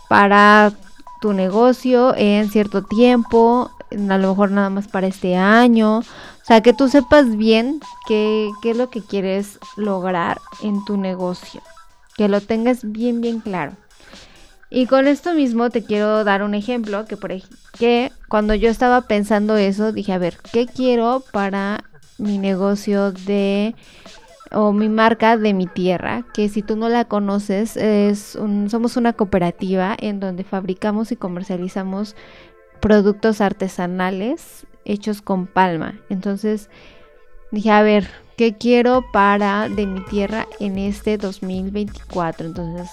para 0.09 0.73
tu 1.21 1.33
negocio 1.33 2.13
en 2.15 2.49
cierto 2.49 2.83
tiempo, 2.83 3.71
a 3.91 4.17
lo 4.17 4.29
mejor 4.29 4.51
nada 4.51 4.69
más 4.69 4.87
para 4.87 5.07
este 5.07 5.35
año. 5.35 5.99
O 5.99 6.45
sea, 6.45 6.61
que 6.61 6.73
tú 6.73 6.89
sepas 6.89 7.37
bien 7.37 7.79
qué, 8.07 8.49
qué 8.61 8.71
es 8.71 8.77
lo 8.77 8.89
que 8.89 9.01
quieres 9.01 9.59
lograr 9.77 10.41
en 10.61 10.83
tu 10.83 10.97
negocio 10.97 11.61
que 12.15 12.27
lo 12.27 12.41
tengas 12.41 12.91
bien 12.91 13.21
bien 13.21 13.39
claro. 13.39 13.73
Y 14.69 14.87
con 14.87 15.07
esto 15.07 15.33
mismo 15.33 15.69
te 15.69 15.83
quiero 15.83 16.23
dar 16.23 16.41
un 16.41 16.55
ejemplo 16.55 17.05
que 17.05 17.15
por 17.15 17.31
que 17.77 18.11
cuando 18.27 18.55
yo 18.55 18.69
estaba 18.69 19.01
pensando 19.01 19.55
eso 19.55 19.91
dije, 19.91 20.13
a 20.13 20.17
ver, 20.17 20.37
¿qué 20.51 20.65
quiero 20.65 21.23
para 21.31 21.83
mi 22.17 22.39
negocio 22.39 23.11
de 23.11 23.75
o 24.53 24.71
mi 24.71 24.87
marca 24.87 25.37
de 25.37 25.53
mi 25.53 25.67
tierra, 25.67 26.25
que 26.33 26.47
si 26.47 26.61
tú 26.61 26.75
no 26.75 26.87
la 26.87 27.05
conoces, 27.05 27.75
es 27.75 28.37
somos 28.67 28.97
una 28.97 29.13
cooperativa 29.13 29.95
en 29.99 30.19
donde 30.19 30.43
fabricamos 30.43 31.11
y 31.11 31.15
comercializamos 31.15 32.15
productos 32.79 33.41
artesanales 33.41 34.65
hechos 34.85 35.21
con 35.21 35.47
palma. 35.47 35.99
Entonces 36.09 36.69
dije, 37.51 37.71
a 37.71 37.81
ver, 37.81 38.07
¿qué 38.37 38.53
quiero 38.53 39.05
para 39.11 39.69
de 39.69 39.85
mi 39.85 40.01
tierra 40.05 40.47
en 40.59 40.77
este 40.77 41.17
2024? 41.17 42.47
Entonces, 42.47 42.89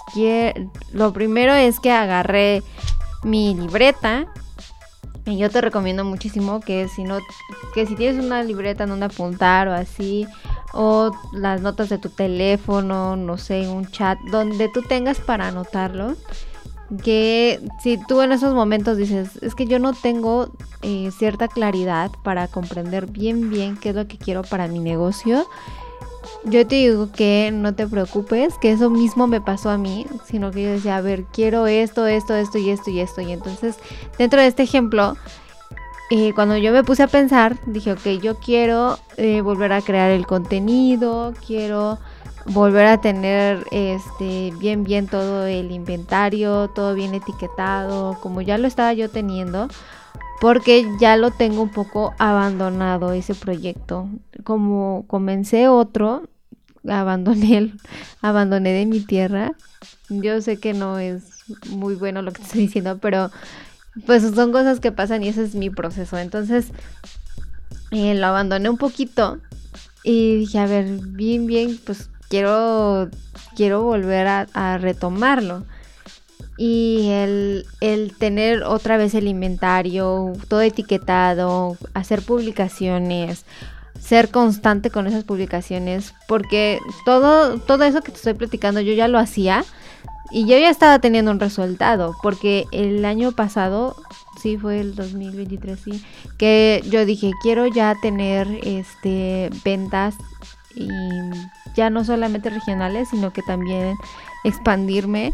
lo 0.92 1.12
primero 1.12 1.54
es 1.54 1.80
que 1.80 1.90
agarré 1.90 2.62
mi 3.22 3.54
libreta. 3.54 4.26
Y 5.26 5.36
yo 5.36 5.50
te 5.50 5.60
recomiendo 5.60 6.04
muchísimo 6.04 6.60
que 6.60 6.88
si 6.88 7.04
no, 7.04 7.18
que 7.74 7.86
si 7.86 7.94
tienes 7.94 8.24
una 8.24 8.42
libreta 8.42 8.86
donde 8.86 9.06
apuntar 9.06 9.68
o 9.68 9.74
así, 9.74 10.26
o 10.72 11.12
las 11.32 11.60
notas 11.60 11.88
de 11.88 11.98
tu 11.98 12.08
teléfono, 12.08 13.16
no 13.16 13.36
sé, 13.36 13.68
un 13.68 13.86
chat, 13.90 14.18
donde 14.30 14.68
tú 14.68 14.82
tengas 14.82 15.18
para 15.18 15.48
anotarlo, 15.48 16.16
que 17.04 17.60
si 17.82 17.98
tú 18.08 18.20
en 18.20 18.32
esos 18.32 18.54
momentos 18.54 18.96
dices, 18.96 19.36
es 19.42 19.54
que 19.54 19.66
yo 19.66 19.78
no 19.78 19.92
tengo 19.92 20.50
eh, 20.82 21.10
cierta 21.16 21.48
claridad 21.48 22.10
para 22.24 22.48
comprender 22.48 23.06
bien 23.06 23.50
bien 23.50 23.76
qué 23.76 23.90
es 23.90 23.94
lo 23.94 24.08
que 24.08 24.18
quiero 24.18 24.42
para 24.42 24.66
mi 24.66 24.80
negocio, 24.80 25.46
yo 26.44 26.66
te 26.66 26.76
digo 26.76 27.10
que 27.12 27.50
no 27.52 27.74
te 27.74 27.86
preocupes, 27.86 28.54
que 28.60 28.72
eso 28.72 28.90
mismo 28.90 29.26
me 29.26 29.40
pasó 29.40 29.70
a 29.70 29.78
mí, 29.78 30.06
sino 30.24 30.50
que 30.50 30.62
yo 30.62 30.70
decía, 30.70 30.96
a 30.96 31.00
ver, 31.00 31.24
quiero 31.24 31.66
esto, 31.66 32.06
esto, 32.06 32.34
esto 32.34 32.58
y 32.58 32.70
esto 32.70 32.90
y 32.90 33.00
esto. 33.00 33.20
Y 33.20 33.32
entonces, 33.32 33.76
dentro 34.18 34.40
de 34.40 34.46
este 34.46 34.62
ejemplo, 34.62 35.16
eh, 36.10 36.32
cuando 36.34 36.56
yo 36.56 36.72
me 36.72 36.82
puse 36.82 37.02
a 37.02 37.08
pensar, 37.08 37.58
dije, 37.66 37.92
ok, 37.92 38.06
yo 38.22 38.36
quiero 38.36 38.98
eh, 39.16 39.42
volver 39.42 39.72
a 39.72 39.82
crear 39.82 40.10
el 40.10 40.26
contenido, 40.26 41.34
quiero 41.46 41.98
volver 42.46 42.86
a 42.86 43.00
tener 43.00 43.64
este 43.70 44.52
bien 44.58 44.84
bien 44.84 45.06
todo 45.06 45.46
el 45.46 45.70
inventario, 45.70 46.68
todo 46.68 46.94
bien 46.94 47.14
etiquetado, 47.14 48.18
como 48.20 48.40
ya 48.40 48.58
lo 48.58 48.66
estaba 48.66 48.92
yo 48.92 49.10
teniendo, 49.10 49.68
porque 50.40 50.86
ya 51.00 51.16
lo 51.16 51.30
tengo 51.30 51.62
un 51.62 51.70
poco 51.70 52.14
abandonado 52.18 53.12
ese 53.12 53.34
proyecto. 53.34 54.08
Como 54.44 55.04
comencé 55.06 55.68
otro, 55.68 56.28
abandoné 56.88 57.58
el, 57.58 57.80
abandoné 58.22 58.72
de 58.72 58.86
mi 58.86 59.00
tierra. 59.00 59.52
Yo 60.08 60.40
sé 60.40 60.58
que 60.58 60.72
no 60.72 60.98
es 60.98 61.44
muy 61.68 61.94
bueno 61.94 62.22
lo 62.22 62.32
que 62.32 62.42
estoy 62.42 62.62
diciendo, 62.62 62.98
pero 62.98 63.30
pues 64.06 64.22
son 64.22 64.52
cosas 64.52 64.80
que 64.80 64.92
pasan 64.92 65.22
y 65.22 65.28
ese 65.28 65.44
es 65.44 65.54
mi 65.54 65.70
proceso. 65.70 66.16
Entonces, 66.18 66.72
eh, 67.90 68.14
lo 68.14 68.26
abandoné 68.26 68.70
un 68.70 68.78
poquito 68.78 69.38
y 70.02 70.38
dije, 70.38 70.58
a 70.58 70.66
ver, 70.66 70.86
bien, 70.86 71.46
bien, 71.46 71.78
pues 71.84 72.08
quiero, 72.30 73.10
quiero 73.54 73.82
volver 73.82 74.26
a, 74.26 74.78
retomarlo. 74.78 75.64
Y 76.56 77.08
el, 77.10 77.66
el, 77.80 78.16
tener 78.16 78.62
otra 78.62 78.96
vez 78.96 79.14
el 79.14 79.28
inventario, 79.28 80.32
todo 80.48 80.60
etiquetado, 80.60 81.76
hacer 81.94 82.22
publicaciones, 82.22 83.44
ser 83.98 84.30
constante 84.30 84.90
con 84.90 85.06
esas 85.06 85.24
publicaciones, 85.24 86.14
porque 86.28 86.78
todo, 87.04 87.58
todo 87.58 87.84
eso 87.84 88.02
que 88.02 88.12
te 88.12 88.18
estoy 88.18 88.34
platicando 88.34 88.80
yo 88.80 88.92
ya 88.92 89.08
lo 89.08 89.18
hacía 89.18 89.64
y 90.30 90.46
yo 90.46 90.58
ya 90.58 90.68
estaba 90.68 90.98
teniendo 90.98 91.30
un 91.30 91.40
resultado, 91.40 92.14
porque 92.22 92.66
el 92.72 93.04
año 93.06 93.32
pasado, 93.32 93.96
sí 94.40 94.58
fue 94.58 94.80
el 94.80 94.94
2023, 94.94 95.80
sí, 95.80 96.04
que 96.36 96.82
yo 96.90 97.06
dije, 97.06 97.32
quiero 97.42 97.66
ya 97.66 97.96
tener 98.02 98.48
este 98.62 99.50
ventas 99.64 100.14
y 100.74 100.88
ya 101.74 101.90
no 101.90 102.04
solamente 102.04 102.50
regionales, 102.50 103.08
sino 103.10 103.32
que 103.32 103.42
también 103.42 103.96
expandirme 104.44 105.32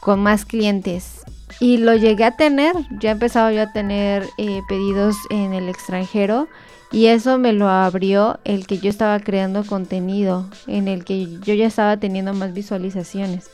con 0.00 0.20
más 0.20 0.44
clientes. 0.44 1.22
Y 1.60 1.78
lo 1.78 1.94
llegué 1.94 2.24
a 2.24 2.36
tener, 2.36 2.74
ya 3.00 3.10
he 3.10 3.12
empezado 3.12 3.50
yo 3.50 3.62
a 3.62 3.72
tener 3.72 4.28
eh, 4.36 4.60
pedidos 4.68 5.16
en 5.30 5.54
el 5.54 5.68
extranjero 5.68 6.48
y 6.92 7.06
eso 7.06 7.38
me 7.38 7.52
lo 7.52 7.68
abrió 7.68 8.38
el 8.44 8.66
que 8.66 8.78
yo 8.78 8.90
estaba 8.90 9.18
creando 9.20 9.64
contenido, 9.64 10.48
en 10.66 10.88
el 10.88 11.04
que 11.04 11.38
yo 11.40 11.54
ya 11.54 11.66
estaba 11.66 11.96
teniendo 11.96 12.32
más 12.32 12.52
visualizaciones. 12.52 13.50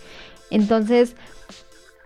Entonces, 0.51 1.17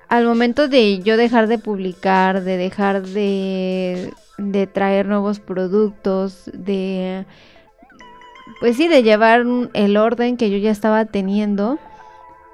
al 0.08 0.24
momento 0.24 0.68
de 0.68 1.00
yo 1.00 1.16
dejar 1.16 1.48
de 1.48 1.58
publicar, 1.58 2.44
de 2.44 2.56
dejar 2.56 3.02
de, 3.02 4.12
de 4.38 4.66
traer 4.66 5.06
nuevos 5.06 5.40
productos, 5.40 6.50
de 6.52 7.26
pues 8.60 8.76
sí, 8.76 8.88
de 8.88 9.02
llevar 9.02 9.44
el 9.74 9.96
orden 9.96 10.36
que 10.36 10.50
yo 10.50 10.56
ya 10.58 10.70
estaba 10.70 11.04
teniendo, 11.04 11.78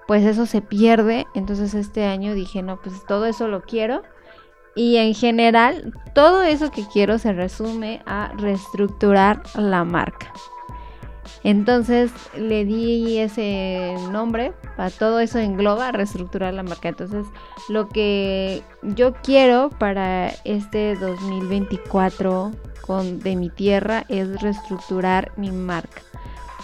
pues 0.07 0.25
eso 0.25 0.47
se 0.47 0.61
pierde. 0.61 1.27
Entonces 1.35 1.75
este 1.75 2.05
año 2.05 2.35
dije, 2.35 2.63
no, 2.63 2.81
pues 2.81 3.05
todo 3.07 3.27
eso 3.27 3.49
lo 3.49 3.63
quiero. 3.63 4.03
Y 4.75 4.97
en 4.97 5.15
general, 5.15 5.93
todo 6.15 6.43
eso 6.43 6.71
que 6.71 6.85
quiero 6.93 7.19
se 7.19 7.33
resume 7.33 8.03
a 8.07 8.33
reestructurar 8.39 9.43
la 9.55 9.85
marca. 9.85 10.33
Entonces 11.45 12.13
le 12.37 12.65
di 12.65 13.19
ese 13.19 13.95
nombre, 14.11 14.53
para 14.77 14.91
todo 14.91 15.21
eso 15.21 15.39
engloba 15.39 15.93
reestructurar 15.93 16.55
la 16.55 16.63
marca. 16.63 16.89
Entonces 16.89 17.27
lo 17.69 17.89
que 17.89 18.63
yo 18.83 19.15
quiero 19.23 19.71
para 19.71 20.29
este 20.45 20.97
2024 20.97 22.53
con 22.87 23.21
de 23.21 23.37
mi 23.37 23.49
tierra 23.51 24.05
es 24.09 24.41
reestructurar 24.41 25.33
mi 25.37 25.51
marca. 25.51 26.03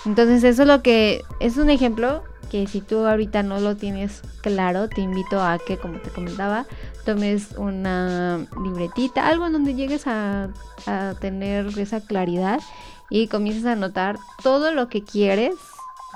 Entonces 0.04 0.44
eso 0.44 0.62
es 0.62 0.68
lo 0.68 0.82
que 0.82 1.22
es 1.40 1.56
un 1.56 1.70
ejemplo 1.70 2.22
que 2.50 2.66
si 2.66 2.80
tú 2.80 3.06
ahorita 3.06 3.42
no 3.42 3.60
lo 3.60 3.76
tienes 3.76 4.22
claro, 4.42 4.88
te 4.88 5.00
invito 5.00 5.42
a 5.42 5.58
que, 5.58 5.76
como 5.76 5.98
te 5.98 6.10
comentaba, 6.10 6.66
tomes 7.04 7.52
una 7.56 8.46
libretita, 8.62 9.26
algo 9.26 9.46
en 9.46 9.52
donde 9.52 9.75
llegues 9.75 10.06
a, 10.06 10.48
a 10.87 11.14
tener 11.20 11.78
esa 11.78 12.00
claridad 12.00 12.60
y 13.10 13.28
comiences 13.28 13.66
a 13.66 13.72
anotar 13.72 14.16
todo 14.42 14.72
lo 14.72 14.88
que 14.88 15.02
quieres 15.02 15.54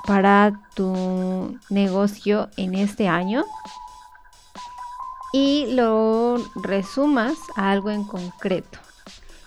para 0.05 0.59
tu 0.75 1.57
negocio 1.69 2.49
en 2.57 2.75
este 2.75 3.07
año 3.07 3.45
y 5.31 5.67
lo 5.73 6.37
resumas 6.55 7.37
a 7.55 7.71
algo 7.71 7.89
en 7.89 8.03
concreto. 8.03 8.79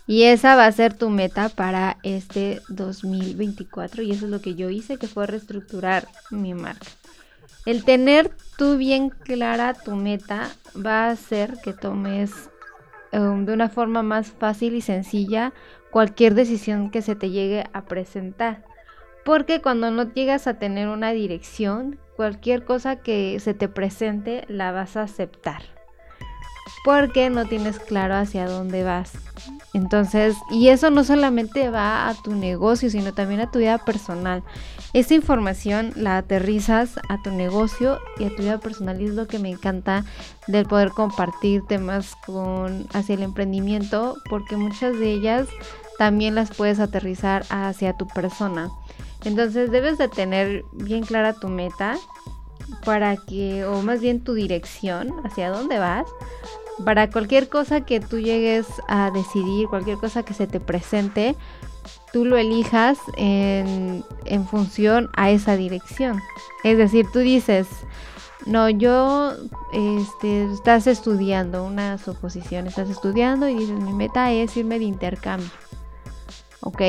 Y 0.07 0.23
esa 0.25 0.55
va 0.55 0.67
a 0.67 0.73
ser 0.73 0.95
tu 0.95 1.11
meta 1.11 1.49
para 1.49 1.99
este 2.05 2.61
2024 2.69 4.03
y 4.03 4.13
eso 4.13 4.27
es 4.27 4.31
lo 4.31 4.41
que 4.41 4.55
yo 4.55 4.71
hice, 4.71 4.99
que 4.99 5.09
fue 5.09 5.27
reestructurar 5.27 6.07
mi 6.31 6.55
marca. 6.55 6.87
El 7.65 7.85
tener 7.85 8.31
tú 8.57 8.77
bien 8.77 9.11
clara 9.11 9.75
tu 9.75 9.97
meta 9.97 10.49
va 10.75 11.07
a 11.07 11.11
hacer 11.11 11.57
que 11.65 11.73
tomes 11.73 12.51
um, 13.13 13.45
de 13.45 13.53
una 13.53 13.69
forma 13.69 14.05
más 14.05 14.29
fácil 14.29 14.77
y 14.77 14.81
sencilla 14.81 15.53
cualquier 15.91 16.35
decisión 16.35 16.91
que 16.91 17.03
se 17.03 17.17
te 17.17 17.31
llegue 17.31 17.65
a 17.73 17.87
presentar. 17.87 18.65
Porque 19.25 19.61
cuando 19.61 19.91
no 19.91 20.13
llegas 20.13 20.47
a 20.47 20.61
tener 20.61 20.87
una 20.87 21.11
dirección, 21.11 21.99
cualquier 22.15 22.65
cosa 22.65 22.95
que 22.95 23.41
se 23.41 23.55
te 23.55 23.69
presente 23.69 24.45
la 24.47 24.71
vas 24.71 24.97
a 24.97 25.03
aceptar 25.03 25.76
porque 26.85 27.31
no 27.31 27.47
tienes 27.47 27.79
claro 27.79 28.15
hacia 28.15 28.49
dónde 28.49 28.85
vas. 28.85 29.13
Entonces, 29.75 30.37
y 30.51 30.69
eso 30.69 30.91
no 30.91 31.05
solamente 31.05 31.69
va 31.69 32.09
a 32.09 32.15
tu 32.15 32.35
negocio, 32.35 32.89
sino 32.89 33.13
también 33.13 33.41
a 33.41 33.51
tu 33.51 33.59
vida 33.59 33.79
personal. 33.79 34.43
Esta 34.95 35.15
información 35.15 35.93
la 35.97 36.17
aterrizas 36.17 36.99
a 37.11 37.21
tu 37.23 37.31
negocio 37.31 37.99
y 38.19 38.25
a 38.25 38.31
tu 38.31 38.43
vida 38.43 38.59
personal 38.59 39.01
y 39.01 39.05
es 39.05 39.15
lo 39.15 39.27
que 39.27 39.39
me 39.39 39.51
encanta 39.51 40.05
del 40.47 40.65
poder 40.65 40.91
compartir 40.91 41.63
temas 41.67 42.15
con 42.25 42.87
hacia 42.95 43.17
el 43.17 43.23
emprendimiento, 43.23 44.17
porque 44.31 44.57
muchas 44.57 44.99
de 44.99 45.13
ellas 45.13 45.47
también 45.99 46.35
las 46.35 46.55
puedes 46.55 46.81
aterrizar 46.81 47.45
hacia 47.51 47.97
tu 47.97 48.07
persona. 48.07 48.71
Entonces, 49.25 49.71
debes 49.71 49.99
de 49.99 50.09
tener 50.09 50.65
bien 50.73 51.05
clara 51.05 51.35
tu 51.35 51.49
meta 51.49 51.97
para 52.85 53.17
que, 53.17 53.65
o 53.65 53.83
más 53.83 54.01
bien 54.01 54.21
tu 54.21 54.35
dirección, 54.35 55.13
hacia 55.25 55.51
dónde 55.51 55.79
vas, 55.79 56.07
para 56.85 57.11
cualquier 57.11 57.49
cosa 57.49 57.83
que 57.83 58.01
tú 58.01 58.19
llegues 58.19 58.67
a 58.89 59.11
decidir, 59.11 59.69
cualquier 59.69 59.97
cosa 59.99 60.25
que 60.25 60.35
se 60.35 60.47
te 60.47 60.61
presente, 60.61 61.37
tú 62.13 62.25
lo 62.25 62.37
elijas 62.37 62.99
en, 63.17 64.05
función 64.51 65.09
a 65.17 65.31
esa 65.31 65.57
dirección. 65.57 66.21
Es 66.65 66.79
decir, 66.79 67.07
tú 67.13 67.21
dices, 67.21 67.67
no, 68.45 68.69
yo, 68.69 69.33
este, 69.73 70.53
estás 70.53 70.87
estudiando 70.87 71.65
una 71.65 71.99
suposición, 71.99 72.67
estás 72.67 72.91
estudiando 72.91 73.49
y 73.49 73.55
dices, 73.55 73.79
mi 73.81 73.93
meta 73.93 74.33
es 74.33 74.57
irme 74.57 74.79
de 74.79 74.85
intercambio. 74.85 75.51
Ok, 76.61 76.83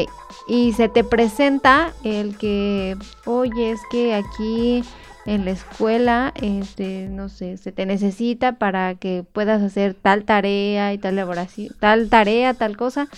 y 0.47 0.73
se 0.73 0.89
te 0.89 1.03
presenta 1.03 1.93
el 2.03 2.37
que, 2.37 2.97
oye, 3.25 3.71
es 3.71 3.79
que 3.91 4.15
aquí 4.15 4.83
en 5.27 5.43
la 5.43 5.51
escuela, 5.51 6.33
este, 6.41 7.09
no 7.09 7.29
sé, 7.29 7.57
se 7.57 7.71
te 7.71 7.85
necesita 7.85 8.53
para 8.53 8.95
que 8.95 9.23
puedas 9.31 9.61
hacer 9.61 9.93
tal 9.93 10.23
tarea 10.23 10.93
y 10.93 10.97
tal 10.97 11.13
elaboración, 11.13 11.75
tal 11.79 12.09
tarea, 12.09 12.53
tal 12.53 12.77
cosa, 12.77 13.09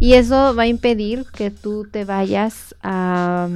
y 0.00 0.14
eso 0.14 0.54
va 0.56 0.62
a 0.62 0.66
impedir 0.66 1.26
que 1.26 1.50
tú 1.50 1.86
te 1.88 2.04
vayas 2.04 2.74
a 2.82 3.48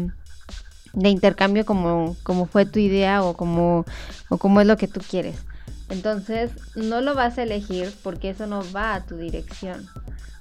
de 0.92 1.08
intercambio 1.08 1.64
como, 1.64 2.16
como 2.22 2.44
fue 2.44 2.66
tu 2.66 2.78
idea 2.78 3.22
o 3.22 3.34
como, 3.34 3.86
o 4.28 4.36
como 4.36 4.60
es 4.60 4.66
lo 4.66 4.76
que 4.76 4.88
tú 4.88 5.00
quieres. 5.00 5.36
Entonces, 5.88 6.50
no 6.74 7.00
lo 7.00 7.14
vas 7.14 7.38
a 7.38 7.44
elegir 7.44 7.92
porque 8.02 8.30
eso 8.30 8.46
no 8.46 8.62
va 8.72 8.94
a 8.94 9.06
tu 9.06 9.16
dirección. 9.16 9.88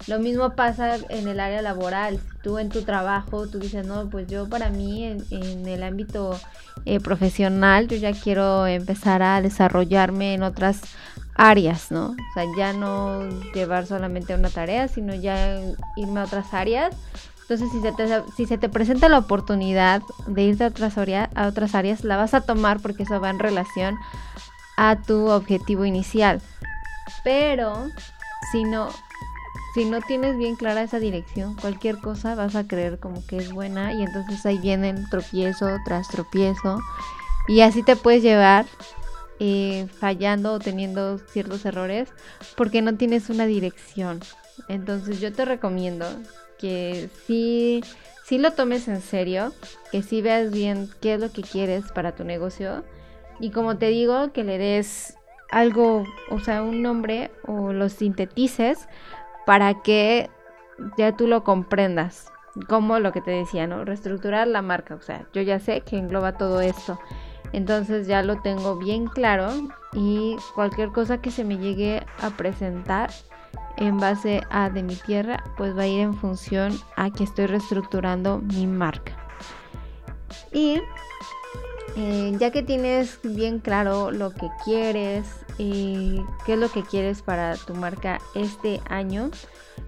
Lo 0.07 0.19
mismo 0.19 0.55
pasa 0.55 0.97
en 1.09 1.27
el 1.27 1.39
área 1.39 1.61
laboral. 1.61 2.19
Tú 2.43 2.57
en 2.57 2.69
tu 2.69 2.81
trabajo, 2.81 3.47
tú 3.47 3.59
dices, 3.59 3.85
no, 3.85 4.09
pues 4.09 4.27
yo 4.27 4.49
para 4.49 4.69
mí 4.69 5.05
en, 5.05 5.67
el 5.67 5.83
ámbito 5.83 6.39
eh, 6.85 6.99
profesional, 6.99 7.87
yo 7.87 7.97
ya 7.97 8.11
quiero 8.13 8.65
empezar 8.65 9.21
a 9.21 9.41
desarrollarme 9.41 10.33
en 10.33 10.43
otras 10.43 10.81
áreas, 11.35 11.91
¿no? 11.91 12.11
O 12.11 12.33
sea, 12.33 12.45
ya 12.57 12.73
no 12.73 13.27
llevar 13.53 13.85
solamente 13.85 14.33
una 14.33 14.49
tarea, 14.49 14.87
sino 14.87 15.13
ya 15.13 15.59
irme 15.95 16.19
a 16.19 16.23
otras 16.25 16.53
áreas. 16.53 16.95
Entonces, 17.41 17.69
si 17.71 17.81
se 17.81 17.91
te, 17.91 18.23
si 18.37 18.45
se 18.45 18.57
te 18.57 18.69
presenta 18.69 19.09
la 19.09 19.17
oportunidad 19.17 20.01
de 20.27 20.43
irte 20.43 20.63
a 20.63 20.67
otras, 20.67 20.97
a 20.97 21.47
otras 21.47 21.75
áreas, 21.75 22.03
la 22.03 22.17
vas 22.17 22.33
a 22.33 22.41
tomar 22.41 22.79
porque 22.79 23.03
eso 23.03 23.19
va 23.19 23.29
en 23.29 23.39
relación 23.39 23.97
a 24.77 24.95
tu 24.95 25.27
objetivo 25.29 25.85
inicial. 25.85 26.41
Pero 27.23 27.87
si 28.51 28.63
no, 28.63 28.89
si 29.73 29.85
no 29.85 30.01
tienes 30.01 30.37
bien 30.37 30.55
clara 30.55 30.83
esa 30.83 30.99
dirección, 30.99 31.55
cualquier 31.55 31.97
cosa 31.99 32.35
vas 32.35 32.55
a 32.55 32.67
creer 32.67 32.99
como 32.99 33.25
que 33.25 33.37
es 33.37 33.51
buena 33.51 33.93
y 33.93 34.03
entonces 34.03 34.45
ahí 34.45 34.57
viene 34.57 34.93
tropiezo 35.09 35.77
tras 35.85 36.07
tropiezo 36.09 36.79
y 37.47 37.61
así 37.61 37.83
te 37.83 37.95
puedes 37.95 38.21
llevar 38.21 38.65
eh, 39.39 39.87
fallando 39.99 40.53
o 40.53 40.59
teniendo 40.59 41.17
ciertos 41.17 41.65
errores 41.65 42.09
porque 42.55 42.81
no 42.81 42.95
tienes 42.95 43.29
una 43.29 43.45
dirección. 43.45 44.19
Entonces 44.67 45.19
yo 45.19 45.33
te 45.33 45.45
recomiendo 45.45 46.05
que 46.59 47.09
sí, 47.25 47.83
sí 48.23 48.37
lo 48.37 48.51
tomes 48.51 48.87
en 48.87 49.01
serio, 49.01 49.53
que 49.91 50.03
sí 50.03 50.21
veas 50.21 50.51
bien 50.51 50.89
qué 51.01 51.15
es 51.15 51.19
lo 51.19 51.31
que 51.31 51.41
quieres 51.41 51.91
para 51.91 52.13
tu 52.13 52.23
negocio 52.23 52.83
y 53.39 53.49
como 53.49 53.77
te 53.77 53.87
digo, 53.87 54.31
que 54.31 54.43
le 54.43 54.59
des 54.59 55.15
algo, 55.49 56.05
o 56.29 56.39
sea, 56.39 56.61
un 56.61 56.81
nombre 56.81 57.31
o 57.47 57.73
lo 57.73 57.89
sintetices 57.89 58.87
para 59.45 59.81
que 59.81 60.29
ya 60.97 61.15
tú 61.15 61.27
lo 61.27 61.43
comprendas. 61.43 62.31
Como 62.67 62.99
lo 62.99 63.11
que 63.11 63.21
te 63.21 63.31
decía, 63.31 63.65
¿no? 63.65 63.85
Reestructurar 63.85 64.47
la 64.47 64.61
marca. 64.61 64.95
O 64.95 65.01
sea, 65.01 65.25
yo 65.33 65.41
ya 65.41 65.59
sé 65.59 65.81
que 65.81 65.97
engloba 65.97 66.37
todo 66.37 66.61
esto. 66.61 66.99
Entonces 67.53 68.07
ya 68.07 68.23
lo 68.23 68.41
tengo 68.41 68.77
bien 68.77 69.07
claro 69.07 69.49
y 69.93 70.37
cualquier 70.55 70.89
cosa 70.89 71.21
que 71.21 71.31
se 71.31 71.43
me 71.43 71.57
llegue 71.57 72.05
a 72.21 72.29
presentar 72.31 73.09
en 73.77 73.99
base 73.99 74.41
a 74.49 74.69
de 74.69 74.83
mi 74.83 74.95
tierra, 74.95 75.43
pues 75.57 75.77
va 75.77 75.83
a 75.83 75.87
ir 75.87 76.01
en 76.01 76.13
función 76.13 76.77
a 76.95 77.09
que 77.09 77.23
estoy 77.23 77.47
reestructurando 77.47 78.39
mi 78.39 78.67
marca. 78.67 79.13
Y 80.51 80.81
eh, 81.95 82.35
ya 82.39 82.51
que 82.51 82.63
tienes 82.63 83.19
bien 83.23 83.59
claro 83.59 84.11
lo 84.11 84.33
que 84.33 84.49
quieres 84.63 85.25
y 85.57 86.21
qué 86.45 86.53
es 86.53 86.59
lo 86.59 86.69
que 86.69 86.83
quieres 86.83 87.21
para 87.21 87.57
tu 87.57 87.75
marca 87.75 88.19
este 88.33 88.81
año, 88.89 89.29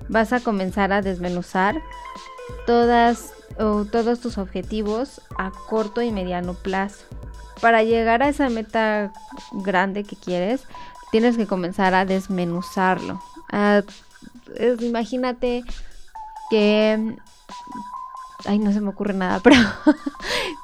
vas 0.09 0.33
a 0.33 0.41
comenzar 0.41 0.91
a 0.91 1.01
desmenuzar 1.01 1.81
todas 2.65 3.33
o 3.57 3.85
todos 3.85 4.19
tus 4.19 4.37
objetivos 4.37 5.21
a 5.37 5.51
corto 5.69 6.01
y 6.01 6.11
mediano 6.11 6.53
plazo. 6.53 7.05
Para 7.61 7.83
llegar 7.83 8.21
a 8.21 8.29
esa 8.29 8.49
meta 8.49 9.13
grande 9.51 10.03
que 10.03 10.17
quieres, 10.17 10.65
tienes 11.11 11.37
que 11.37 11.47
comenzar 11.47 11.93
a 11.93 12.05
desmenuzarlo. 12.05 13.21
Imagínate 14.81 15.63
que 16.49 17.15
ay, 18.45 18.59
no 18.59 18.71
se 18.71 18.81
me 18.81 18.89
ocurre 18.89 19.13
nada, 19.13 19.39
pero, 19.43 19.55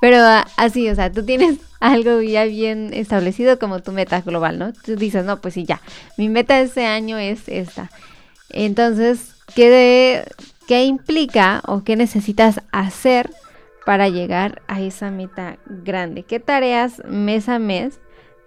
pero 0.02 0.18
así, 0.58 0.90
o 0.90 0.96
sea, 0.96 1.12
tú 1.12 1.24
tienes 1.24 1.58
algo 1.80 2.22
ya 2.22 2.46
bien 2.46 2.92
establecido 2.94 3.60
como 3.60 3.82
tu 3.82 3.92
meta 3.92 4.22
global, 4.22 4.60
¿no? 4.60 4.74
Tú 4.74 4.96
dices, 4.96 5.26
no, 5.26 5.42
pues 5.42 5.54
sí, 5.54 5.66
ya, 5.66 5.82
mi 6.18 6.30
meta 6.30 6.60
este 6.60 6.86
año 6.86 7.18
es 7.18 7.48
esta. 7.48 7.90
Entonces, 8.50 9.36
¿qué, 9.56 10.26
¿qué 10.68 10.84
implica 10.84 11.62
o 11.66 11.84
qué 11.84 11.96
necesitas 11.96 12.62
hacer 12.72 13.30
para 13.86 14.10
llegar 14.10 14.62
a 14.68 14.82
esa 14.82 15.12
meta 15.12 15.58
grande? 15.66 16.24
¿Qué 16.24 16.40
tareas 16.40 17.02
mes 17.06 17.50
a 17.50 17.60
mes 17.60 18.00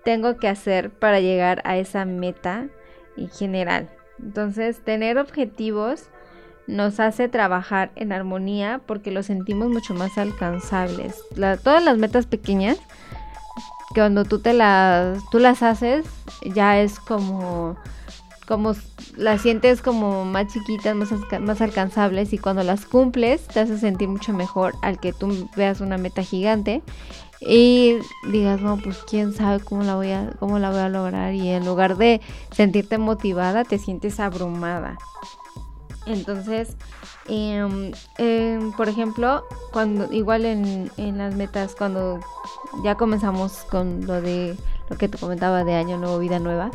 tengo 0.04 0.38
que 0.38 0.48
hacer 0.48 0.90
para 0.90 1.20
llegar 1.20 1.62
a 1.64 1.76
esa 1.76 2.04
meta 2.04 2.68
en 3.16 3.28
general? 3.30 3.90
Entonces, 4.20 4.82
tener 4.84 5.18
objetivos 5.18 6.11
nos 6.66 7.00
hace 7.00 7.28
trabajar 7.28 7.90
en 7.96 8.12
armonía 8.12 8.80
porque 8.86 9.10
los 9.10 9.26
sentimos 9.26 9.68
mucho 9.68 9.94
más 9.94 10.18
alcanzables. 10.18 11.16
todas 11.62 11.82
las 11.82 11.98
metas 11.98 12.26
pequeñas, 12.26 12.78
cuando 13.94 14.24
tú 14.24 14.38
te 14.38 14.52
las, 14.52 15.18
tú 15.30 15.38
las 15.38 15.62
haces, 15.62 16.06
ya 16.54 16.80
es 16.80 16.98
como, 16.98 17.76
como 18.46 18.74
las 19.16 19.42
sientes 19.42 19.82
como 19.82 20.24
más 20.24 20.52
chiquitas, 20.52 20.94
más, 20.94 21.10
más 21.40 21.60
alcanzables 21.60 22.32
y 22.32 22.38
cuando 22.38 22.62
las 22.62 22.86
cumples 22.86 23.46
te 23.46 23.60
hace 23.60 23.78
sentir 23.78 24.08
mucho 24.08 24.32
mejor 24.32 24.74
al 24.82 24.98
que 24.98 25.12
tú 25.12 25.48
veas 25.56 25.80
una 25.80 25.98
meta 25.98 26.22
gigante 26.22 26.82
y 27.40 27.96
digas 28.30 28.60
no 28.60 28.76
pues 28.76 28.98
quién 29.08 29.32
sabe 29.32 29.62
cómo 29.62 29.82
la 29.82 29.96
voy 29.96 30.12
a 30.12 30.30
cómo 30.38 30.60
la 30.60 30.70
voy 30.70 30.78
a 30.78 30.88
lograr 30.88 31.34
y 31.34 31.48
en 31.48 31.66
lugar 31.66 31.96
de 31.96 32.20
sentirte 32.52 32.98
motivada 32.98 33.64
te 33.64 33.78
sientes 33.78 34.20
abrumada 34.20 34.96
entonces, 36.06 36.76
em, 37.28 37.92
em, 38.18 38.72
por 38.72 38.88
ejemplo, 38.88 39.44
cuando 39.72 40.12
igual 40.12 40.44
en, 40.44 40.90
las 41.18 41.34
metas, 41.34 41.74
cuando 41.76 42.20
ya 42.82 42.96
comenzamos 42.96 43.64
con 43.70 44.06
lo 44.06 44.20
de 44.20 44.56
lo 44.88 44.96
que 44.96 45.08
te 45.08 45.18
comentaba 45.18 45.64
de 45.64 45.74
año 45.74 45.98
nuevo, 45.98 46.18
vida 46.18 46.38
nueva, 46.38 46.70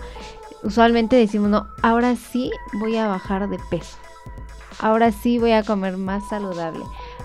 usualmente 0.64 1.16
decimos, 1.16 1.50
no, 1.50 1.68
ahora 1.82 2.16
sí 2.16 2.52
voy 2.80 2.98
a 2.98 3.08
bajar 3.08 3.50
de 3.50 3.60
peso. 3.70 3.98
Ahora 4.80 5.12
sí 5.12 5.40
voy 5.40 5.52
a 5.54 5.64
comer 5.64 5.98
más 5.98 6.28
saludable. 6.30 6.84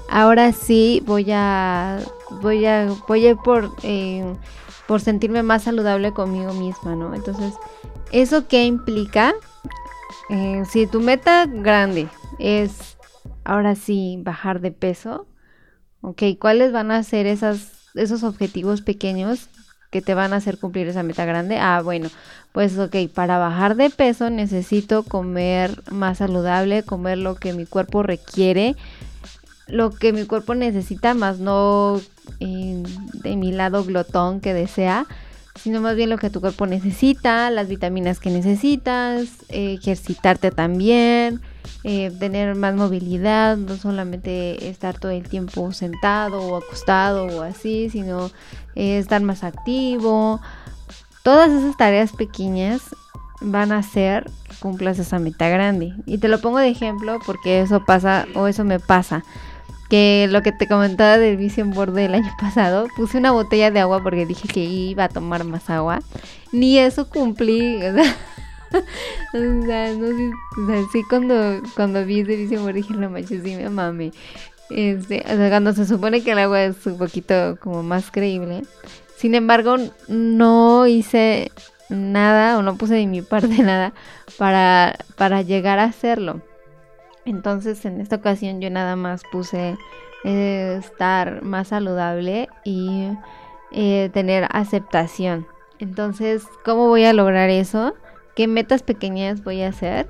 Ahora 0.08 0.52
sí 0.52 1.02
voy 1.06 1.26
a 1.30 1.98
voy 2.40 2.64
a 2.64 2.88
voy 3.06 3.28
a 3.28 3.36
por 3.36 3.70
em, 3.82 4.36
por 4.86 5.00
sentirme 5.00 5.42
más 5.42 5.62
saludable 5.64 6.12
conmigo 6.12 6.52
misma, 6.54 6.96
¿no? 6.96 7.14
Entonces, 7.14 7.54
¿eso 8.10 8.48
qué 8.48 8.64
implica? 8.64 9.34
Eh, 10.30 10.62
si 10.70 10.86
tu 10.86 11.00
meta 11.00 11.46
grande 11.46 12.08
es 12.38 12.96
ahora 13.44 13.74
sí 13.74 14.18
bajar 14.22 14.60
de 14.60 14.70
peso, 14.70 15.26
ok, 16.00 16.22
¿cuáles 16.38 16.72
van 16.72 16.90
a 16.90 17.02
ser 17.02 17.26
esos 17.26 18.22
objetivos 18.22 18.82
pequeños 18.82 19.48
que 19.90 20.02
te 20.02 20.14
van 20.14 20.32
a 20.32 20.36
hacer 20.36 20.58
cumplir 20.58 20.88
esa 20.88 21.02
meta 21.02 21.24
grande? 21.24 21.58
Ah, 21.58 21.82
bueno, 21.82 22.08
pues 22.52 22.78
ok, 22.78 22.96
para 23.14 23.38
bajar 23.38 23.76
de 23.76 23.90
peso 23.90 24.30
necesito 24.30 25.02
comer 25.02 25.82
más 25.90 26.18
saludable, 26.18 26.82
comer 26.82 27.18
lo 27.18 27.34
que 27.34 27.52
mi 27.52 27.66
cuerpo 27.66 28.02
requiere, 28.02 28.76
lo 29.66 29.90
que 29.90 30.12
mi 30.12 30.26
cuerpo 30.26 30.54
necesita, 30.54 31.14
más 31.14 31.38
no 31.38 32.00
eh, 32.40 32.82
de 33.14 33.36
mi 33.36 33.52
lado 33.52 33.84
glotón 33.84 34.40
que 34.40 34.54
desea 34.54 35.06
sino 35.54 35.80
más 35.80 35.96
bien 35.96 36.10
lo 36.10 36.18
que 36.18 36.30
tu 36.30 36.40
cuerpo 36.40 36.66
necesita, 36.66 37.50
las 37.50 37.68
vitaminas 37.68 38.18
que 38.20 38.30
necesitas, 38.30 39.28
eh, 39.48 39.74
ejercitarte 39.78 40.50
también, 40.50 41.40
eh, 41.84 42.10
tener 42.18 42.54
más 42.54 42.74
movilidad, 42.74 43.56
no 43.56 43.76
solamente 43.76 44.68
estar 44.68 44.98
todo 44.98 45.12
el 45.12 45.28
tiempo 45.28 45.72
sentado 45.72 46.40
o 46.40 46.56
acostado 46.56 47.26
o 47.26 47.42
así, 47.42 47.90
sino 47.90 48.30
eh, 48.74 48.98
estar 48.98 49.20
más 49.22 49.44
activo. 49.44 50.40
Todas 51.22 51.50
esas 51.50 51.76
tareas 51.76 52.12
pequeñas 52.12 52.82
van 53.40 53.72
a 53.72 53.78
hacer 53.78 54.30
que 54.48 54.56
cumplas 54.56 54.98
esa 54.98 55.18
meta 55.18 55.48
grande. 55.48 55.94
Y 56.06 56.18
te 56.18 56.28
lo 56.28 56.40
pongo 56.40 56.58
de 56.58 56.68
ejemplo 56.68 57.18
porque 57.26 57.60
eso 57.60 57.84
pasa 57.84 58.26
o 58.34 58.46
eso 58.46 58.64
me 58.64 58.80
pasa 58.80 59.24
que 59.92 60.26
lo 60.30 60.40
que 60.40 60.52
te 60.52 60.66
comentaba 60.66 61.18
del 61.18 61.36
Vision 61.36 61.72
Board 61.72 61.92
del 61.92 62.14
año 62.14 62.34
pasado, 62.40 62.88
puse 62.96 63.18
una 63.18 63.30
botella 63.30 63.70
de 63.70 63.80
agua 63.80 64.02
porque 64.02 64.24
dije 64.24 64.48
que 64.48 64.60
iba 64.60 65.04
a 65.04 65.08
tomar 65.10 65.44
más 65.44 65.68
agua. 65.68 66.00
Ni 66.50 66.78
eso 66.78 67.10
cumplí. 67.10 67.78
O 68.72 69.66
sea, 69.66 69.92
no 69.92 70.06
sé, 70.06 70.30
o 70.56 70.66
sea, 70.66 70.82
sí 70.90 71.02
cuando, 71.06 71.60
cuando 71.76 72.06
vi 72.06 72.20
ese 72.20 72.36
Vision 72.36 72.62
Board 72.62 72.76
dije, 72.76 72.94
no 72.94 73.10
manches, 73.10 73.42
sí 73.42 73.54
me 73.54 73.68
mame. 73.68 74.12
Este, 74.70 75.22
o 75.26 75.36
sea, 75.36 75.50
cuando 75.50 75.74
se 75.74 75.84
supone 75.84 76.22
que 76.22 76.32
el 76.32 76.38
agua 76.38 76.64
es 76.64 76.86
un 76.86 76.96
poquito 76.96 77.58
como 77.60 77.82
más 77.82 78.10
creíble. 78.10 78.62
Sin 79.14 79.34
embargo, 79.34 79.76
no 80.08 80.86
hice 80.86 81.52
nada 81.90 82.56
o 82.56 82.62
no 82.62 82.76
puse 82.76 82.94
de 82.94 83.06
mi 83.06 83.20
parte 83.32 83.62
nada 83.62 83.92
para, 84.38 84.96
para 85.16 85.42
llegar 85.42 85.78
a 85.78 85.84
hacerlo. 85.84 86.40
Entonces 87.24 87.84
en 87.84 88.00
esta 88.00 88.16
ocasión 88.16 88.60
yo 88.60 88.70
nada 88.70 88.96
más 88.96 89.22
puse 89.30 89.76
eh, 90.24 90.76
estar 90.78 91.42
más 91.42 91.68
saludable 91.68 92.48
y 92.64 93.08
eh, 93.70 94.10
tener 94.12 94.46
aceptación. 94.50 95.46
Entonces, 95.78 96.46
¿cómo 96.64 96.88
voy 96.88 97.04
a 97.04 97.12
lograr 97.12 97.50
eso? 97.50 97.94
¿Qué 98.36 98.46
metas 98.46 98.82
pequeñas 98.82 99.42
voy 99.42 99.62
a 99.62 99.68
hacer? 99.68 100.08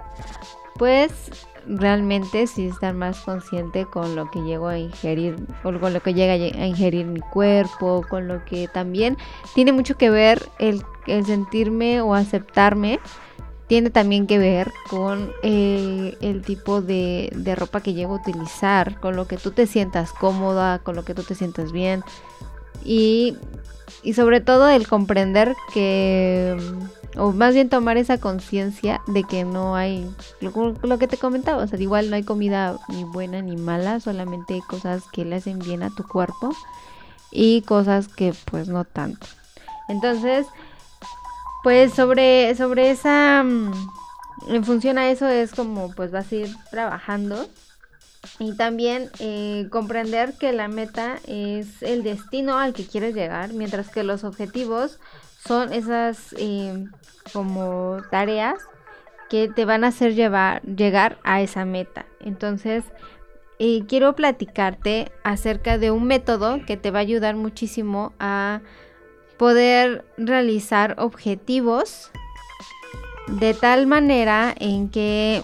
Pues 0.77 1.46
realmente 1.66 2.46
sí 2.46 2.66
estar 2.66 2.94
más 2.94 3.20
consciente 3.20 3.87
con 3.87 4.16
lo 4.16 4.31
que 4.31 4.40
llego 4.42 4.68
a 4.68 4.79
ingerir 4.79 5.37
o 5.62 5.79
con 5.79 5.92
lo 5.92 6.01
que 6.01 6.12
llega 6.14 6.33
a 6.33 6.66
ingerir 6.66 7.07
mi 7.07 7.20
cuerpo, 7.20 8.05
con 8.09 8.29
lo 8.29 8.44
que 8.44 8.68
también 8.68 9.16
tiene 9.55 9.72
mucho 9.72 9.96
que 9.96 10.11
ver 10.11 10.42
el, 10.59 10.83
el 11.07 11.25
sentirme 11.25 12.01
o 12.01 12.14
aceptarme 12.14 13.01
tiene 13.73 13.89
también 13.89 14.27
que 14.27 14.37
ver 14.37 14.71
con 14.91 15.33
eh, 15.43 16.19
el 16.21 16.43
tipo 16.43 16.83
de, 16.83 17.33
de, 17.35 17.55
ropa 17.55 17.81
que 17.81 17.95
llego 17.95 18.13
a 18.13 18.19
utilizar, 18.19 19.01
con 19.01 19.17
lo 19.17 19.27
que 19.27 19.39
tú 19.39 19.51
te 19.51 19.67
sientas 19.67 20.13
cómoda, 20.13 20.81
con 20.81 20.95
lo 20.95 21.07
que 21.07 21.15
tú 21.15 21.23
te 21.23 21.35
sientas 21.35 21.73
bien. 21.73 22.05
Y, 22.85 23.35
y 24.03 24.13
sobre 24.13 24.43
todo 24.43 24.69
el 24.69 24.87
comprender 24.87 25.57
que, 25.73 26.55
o 27.17 27.33
más 27.33 27.55
bien 27.55 27.71
tomar 27.71 27.97
esa 27.97 28.19
conciencia 28.19 29.01
de 29.07 29.25
que 29.25 29.45
no 29.45 29.75
hay, 29.75 30.07
lo, 30.43 30.75
lo, 30.83 30.99
que 30.99 31.09
te 31.09 31.17
comentaba, 31.17 31.63
o 31.63 31.67
sea, 31.67 31.81
igual 31.81 32.11
no 32.11 32.17
hay 32.17 32.25
comida 32.25 32.77
ni 32.91 33.05
buena 33.05 33.41
ni 33.41 33.57
mala, 33.57 34.01
solamente 34.01 34.61
cosas 34.69 35.05
que 35.15 35.25
le 35.25 35.37
hacen 35.37 35.59
bien 35.61 35.83
a 35.83 35.89
tu 35.89 36.07
cuerpo 36.07 36.55
y 37.31 37.63
cosas 37.63 38.09
que 38.09 38.35
pues 38.51 38.69
no 38.69 38.85
tanto. 38.85 39.27
Entonces, 39.89 40.47
pues 41.62 41.94
sobre, 41.94 42.55
sobre 42.55 42.90
esa, 42.90 43.42
mm, 43.44 43.72
en 44.48 44.64
función 44.64 44.98
a 44.98 45.11
eso 45.11 45.29
es 45.29 45.53
como 45.53 45.92
pues 45.94 46.11
vas 46.11 46.31
a 46.33 46.35
ir 46.35 46.55
trabajando 46.70 47.48
y 48.38 48.57
también 48.57 49.11
eh, 49.18 49.66
comprender 49.70 50.35
que 50.38 50.53
la 50.53 50.68
meta 50.68 51.18
es 51.27 51.83
el 51.83 52.03
destino 52.03 52.59
al 52.59 52.72
que 52.72 52.87
quieres 52.87 53.14
llegar, 53.14 53.53
mientras 53.53 53.90
que 53.90 54.05
los 54.05 54.25
objetivos 54.25 54.98
son 55.44 55.72
esas 55.72 56.35
eh, 56.38 56.87
como 57.33 57.98
tareas 58.11 58.59
que 59.29 59.48
te 59.48 59.64
van 59.64 59.83
a 59.85 59.88
hacer 59.88 60.14
llevar, 60.14 60.62
llegar 60.62 61.18
a 61.25 61.40
esa 61.40 61.64
meta. 61.64 62.07
Entonces, 62.20 62.85
eh, 63.59 63.85
quiero 63.88 64.14
platicarte 64.14 65.11
acerca 65.25 65.79
de 65.79 65.90
un 65.90 66.05
método 66.05 66.64
que 66.66 66.77
te 66.77 66.90
va 66.90 66.98
a 66.98 67.03
ayudar 67.03 67.35
muchísimo 67.35 68.12
a 68.18 68.61
poder 69.43 70.05
realizar 70.17 70.95
objetivos 70.99 72.13
de 73.27 73.55
tal 73.55 73.89
manera 73.89 74.55
en 74.57 74.89
que 74.89 75.43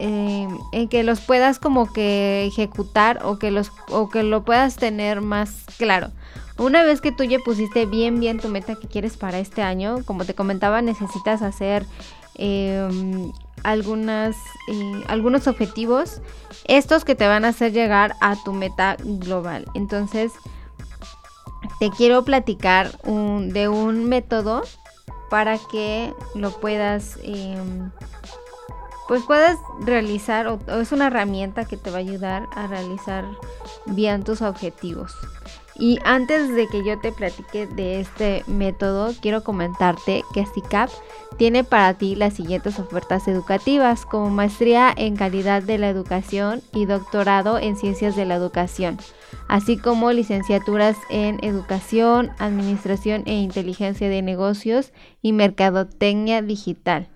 eh, 0.00 0.48
en 0.72 0.88
que 0.88 1.02
los 1.02 1.22
puedas 1.22 1.58
como 1.58 1.90
que 1.90 2.44
ejecutar 2.44 3.20
o 3.24 3.38
que 3.38 3.50
los 3.50 3.72
o 3.88 4.10
que 4.10 4.22
lo 4.22 4.44
puedas 4.44 4.76
tener 4.76 5.22
más 5.22 5.64
claro. 5.78 6.10
Una 6.58 6.82
vez 6.82 7.00
que 7.00 7.10
tú 7.10 7.24
ya 7.24 7.38
pusiste 7.38 7.86
bien 7.86 8.20
bien 8.20 8.38
tu 8.38 8.48
meta 8.50 8.74
que 8.74 8.86
quieres 8.86 9.16
para 9.16 9.38
este 9.38 9.62
año 9.62 10.04
como 10.04 10.26
te 10.26 10.34
comentaba 10.34 10.82
necesitas 10.82 11.40
hacer 11.40 11.86
em, 12.34 13.32
algunas 13.62 14.36
eh, 14.70 15.04
algunos 15.06 15.46
objetivos 15.46 16.20
estos 16.66 17.06
que 17.06 17.14
te 17.14 17.26
van 17.26 17.46
a 17.46 17.48
hacer 17.48 17.72
llegar 17.72 18.14
a 18.20 18.36
tu 18.44 18.52
meta 18.52 18.98
global. 19.02 19.64
Entonces 19.72 20.32
te 21.78 21.90
quiero 21.90 22.24
platicar 22.24 22.90
de 23.02 23.68
un 23.68 24.08
método 24.08 24.62
para 25.30 25.58
que 25.58 26.12
lo 26.34 26.50
puedas, 26.52 27.18
em, 27.22 27.90
pues 29.06 29.22
puedas 29.24 29.56
realizar, 29.80 30.46
o, 30.46 30.58
es 30.80 30.92
una 30.92 31.08
herramienta 31.08 31.64
que 31.64 31.76
te 31.76 31.90
va 31.90 31.96
a 31.96 32.00
ayudar 32.00 32.48
a 32.54 32.66
realizar 32.66 33.24
bien 33.86 34.24
tus 34.24 34.42
objetivos. 34.42 35.14
Y 35.78 36.00
antes 36.04 36.52
de 36.52 36.66
que 36.66 36.84
yo 36.84 36.98
te 36.98 37.12
platique 37.12 37.68
de 37.68 38.00
este 38.00 38.42
método, 38.48 39.14
quiero 39.22 39.44
comentarte 39.44 40.24
que 40.34 40.44
SICAP 40.44 40.90
tiene 41.36 41.62
para 41.62 41.94
ti 41.94 42.16
las 42.16 42.34
siguientes 42.34 42.80
ofertas 42.80 43.28
educativas, 43.28 44.04
como 44.04 44.28
maestría 44.28 44.92
en 44.96 45.14
calidad 45.14 45.62
de 45.62 45.78
la 45.78 45.88
educación 45.88 46.62
y 46.72 46.86
doctorado 46.86 47.58
en 47.58 47.76
ciencias 47.76 48.16
de 48.16 48.24
la 48.24 48.34
educación, 48.34 48.98
así 49.46 49.76
como 49.76 50.10
licenciaturas 50.10 50.96
en 51.10 51.38
educación, 51.44 52.32
administración 52.40 53.22
e 53.26 53.34
inteligencia 53.34 54.08
de 54.08 54.20
negocios 54.20 54.92
y 55.22 55.32
mercadotecnia 55.32 56.42
digital. 56.42 57.08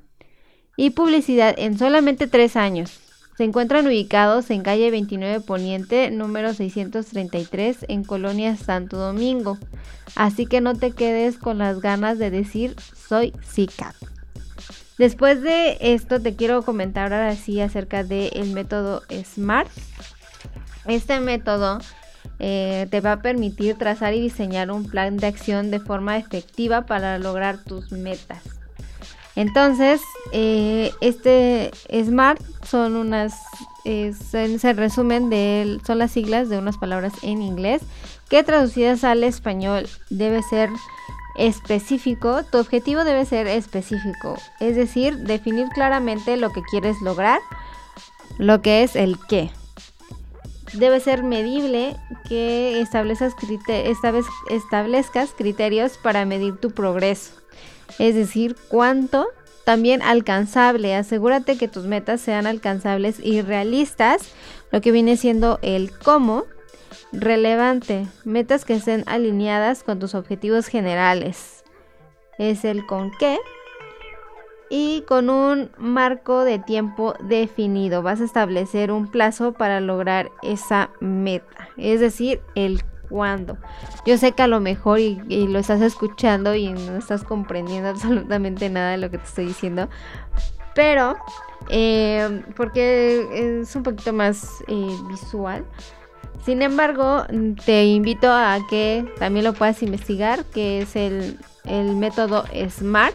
Y 0.76 0.90
publicidad 0.90 1.56
en 1.58 1.78
solamente 1.78 2.28
tres 2.28 2.54
años. 2.54 3.01
Se 3.36 3.44
encuentran 3.44 3.86
ubicados 3.86 4.50
en 4.50 4.62
calle 4.62 4.90
29 4.90 5.40
Poniente, 5.40 6.10
número 6.10 6.52
633, 6.52 7.86
en 7.88 8.04
Colonia 8.04 8.56
Santo 8.56 8.98
Domingo. 8.98 9.58
Así 10.14 10.46
que 10.46 10.60
no 10.60 10.74
te 10.74 10.92
quedes 10.92 11.38
con 11.38 11.58
las 11.58 11.80
ganas 11.80 12.18
de 12.18 12.30
decir 12.30 12.76
soy 13.08 13.32
SICAP. 13.42 13.94
Después 14.98 15.40
de 15.42 15.78
esto 15.80 16.20
te 16.20 16.36
quiero 16.36 16.62
comentar 16.62 17.12
ahora 17.12 17.34
sí 17.34 17.60
acerca 17.60 18.04
del 18.04 18.52
método 18.52 19.02
SMART. 19.10 19.70
Este 20.84 21.18
método 21.20 21.78
eh, 22.38 22.86
te 22.90 23.00
va 23.00 23.12
a 23.12 23.22
permitir 23.22 23.76
trazar 23.76 24.14
y 24.14 24.20
diseñar 24.20 24.70
un 24.70 24.84
plan 24.84 25.16
de 25.16 25.26
acción 25.26 25.70
de 25.70 25.80
forma 25.80 26.18
efectiva 26.18 26.86
para 26.86 27.18
lograr 27.18 27.58
tus 27.64 27.92
metas. 27.92 28.61
Entonces, 29.34 30.00
eh, 30.32 30.92
este 31.00 31.70
SMART 31.90 32.40
son 32.64 32.96
unas, 32.96 33.34
se, 33.84 34.72
resumen 34.74 35.30
de, 35.30 35.80
son 35.86 35.98
las 35.98 36.12
siglas 36.12 36.48
de 36.48 36.58
unas 36.58 36.76
palabras 36.76 37.12
en 37.22 37.40
inglés 37.42 37.82
que 38.28 38.42
traducidas 38.42 39.04
al 39.04 39.24
español 39.24 39.88
debe 40.10 40.42
ser 40.42 40.70
específico, 41.36 42.42
tu 42.44 42.58
objetivo 42.58 43.04
debe 43.04 43.24
ser 43.24 43.46
específico, 43.46 44.36
es 44.60 44.76
decir, 44.76 45.16
definir 45.18 45.68
claramente 45.68 46.36
lo 46.36 46.50
que 46.50 46.62
quieres 46.62 47.00
lograr, 47.00 47.40
lo 48.38 48.60
que 48.60 48.82
es 48.82 48.96
el 48.96 49.18
qué. 49.28 49.50
Debe 50.74 51.00
ser 51.00 51.22
medible 51.22 51.96
que 52.28 52.80
establezcas 52.80 53.34
criterios 55.36 55.98
para 55.98 56.24
medir 56.24 56.56
tu 56.56 56.70
progreso 56.70 57.41
es 57.98 58.14
decir, 58.14 58.56
cuánto 58.68 59.28
también 59.64 60.02
alcanzable. 60.02 60.94
Asegúrate 60.94 61.56
que 61.56 61.68
tus 61.68 61.84
metas 61.84 62.20
sean 62.20 62.46
alcanzables 62.46 63.18
y 63.20 63.42
realistas, 63.42 64.32
lo 64.70 64.80
que 64.80 64.92
viene 64.92 65.16
siendo 65.16 65.58
el 65.62 65.96
cómo. 65.98 66.44
Relevante, 67.12 68.06
metas 68.24 68.64
que 68.64 68.74
estén 68.74 69.04
alineadas 69.06 69.82
con 69.82 69.98
tus 69.98 70.14
objetivos 70.14 70.66
generales. 70.66 71.62
Es 72.38 72.64
el 72.64 72.86
con 72.86 73.10
qué. 73.18 73.38
Y 74.70 75.02
con 75.06 75.28
un 75.28 75.70
marco 75.76 76.44
de 76.44 76.58
tiempo 76.58 77.14
definido. 77.20 78.02
Vas 78.02 78.22
a 78.22 78.24
establecer 78.24 78.90
un 78.90 79.10
plazo 79.10 79.52
para 79.52 79.80
lograr 79.80 80.30
esa 80.42 80.90
meta. 81.00 81.68
Es 81.76 82.00
decir, 82.00 82.40
el 82.54 82.82
cuándo. 83.12 83.58
Yo 84.06 84.16
sé 84.16 84.32
que 84.32 84.42
a 84.42 84.46
lo 84.46 84.58
mejor 84.58 84.98
y, 84.98 85.20
lo 85.46 85.58
estás 85.58 85.82
escuchando 85.82 86.54
y 86.54 86.72
no 86.72 86.96
estás 86.96 87.22
comprendiendo 87.22 87.88
absolutamente 87.90 88.70
nada 88.70 88.92
de 88.92 88.98
lo 88.98 89.10
que 89.10 89.18
te 89.18 89.24
estoy 89.24 89.46
diciendo. 89.46 89.88
Pero, 90.74 91.16
eh, 91.68 92.42
porque 92.56 93.60
es 93.60 93.76
un 93.76 93.82
poquito 93.82 94.12
más 94.14 94.64
eh, 94.66 94.96
visual. 95.10 95.64
Sin 96.46 96.62
embargo, 96.62 97.24
te 97.66 97.84
invito 97.84 98.28
a 98.32 98.58
que 98.68 99.04
también 99.18 99.44
lo 99.44 99.52
puedas 99.52 99.82
investigar, 99.82 100.44
que 100.46 100.80
es 100.80 100.96
el, 100.96 101.38
el 101.64 101.94
método 101.94 102.44
SMART. 102.68 103.14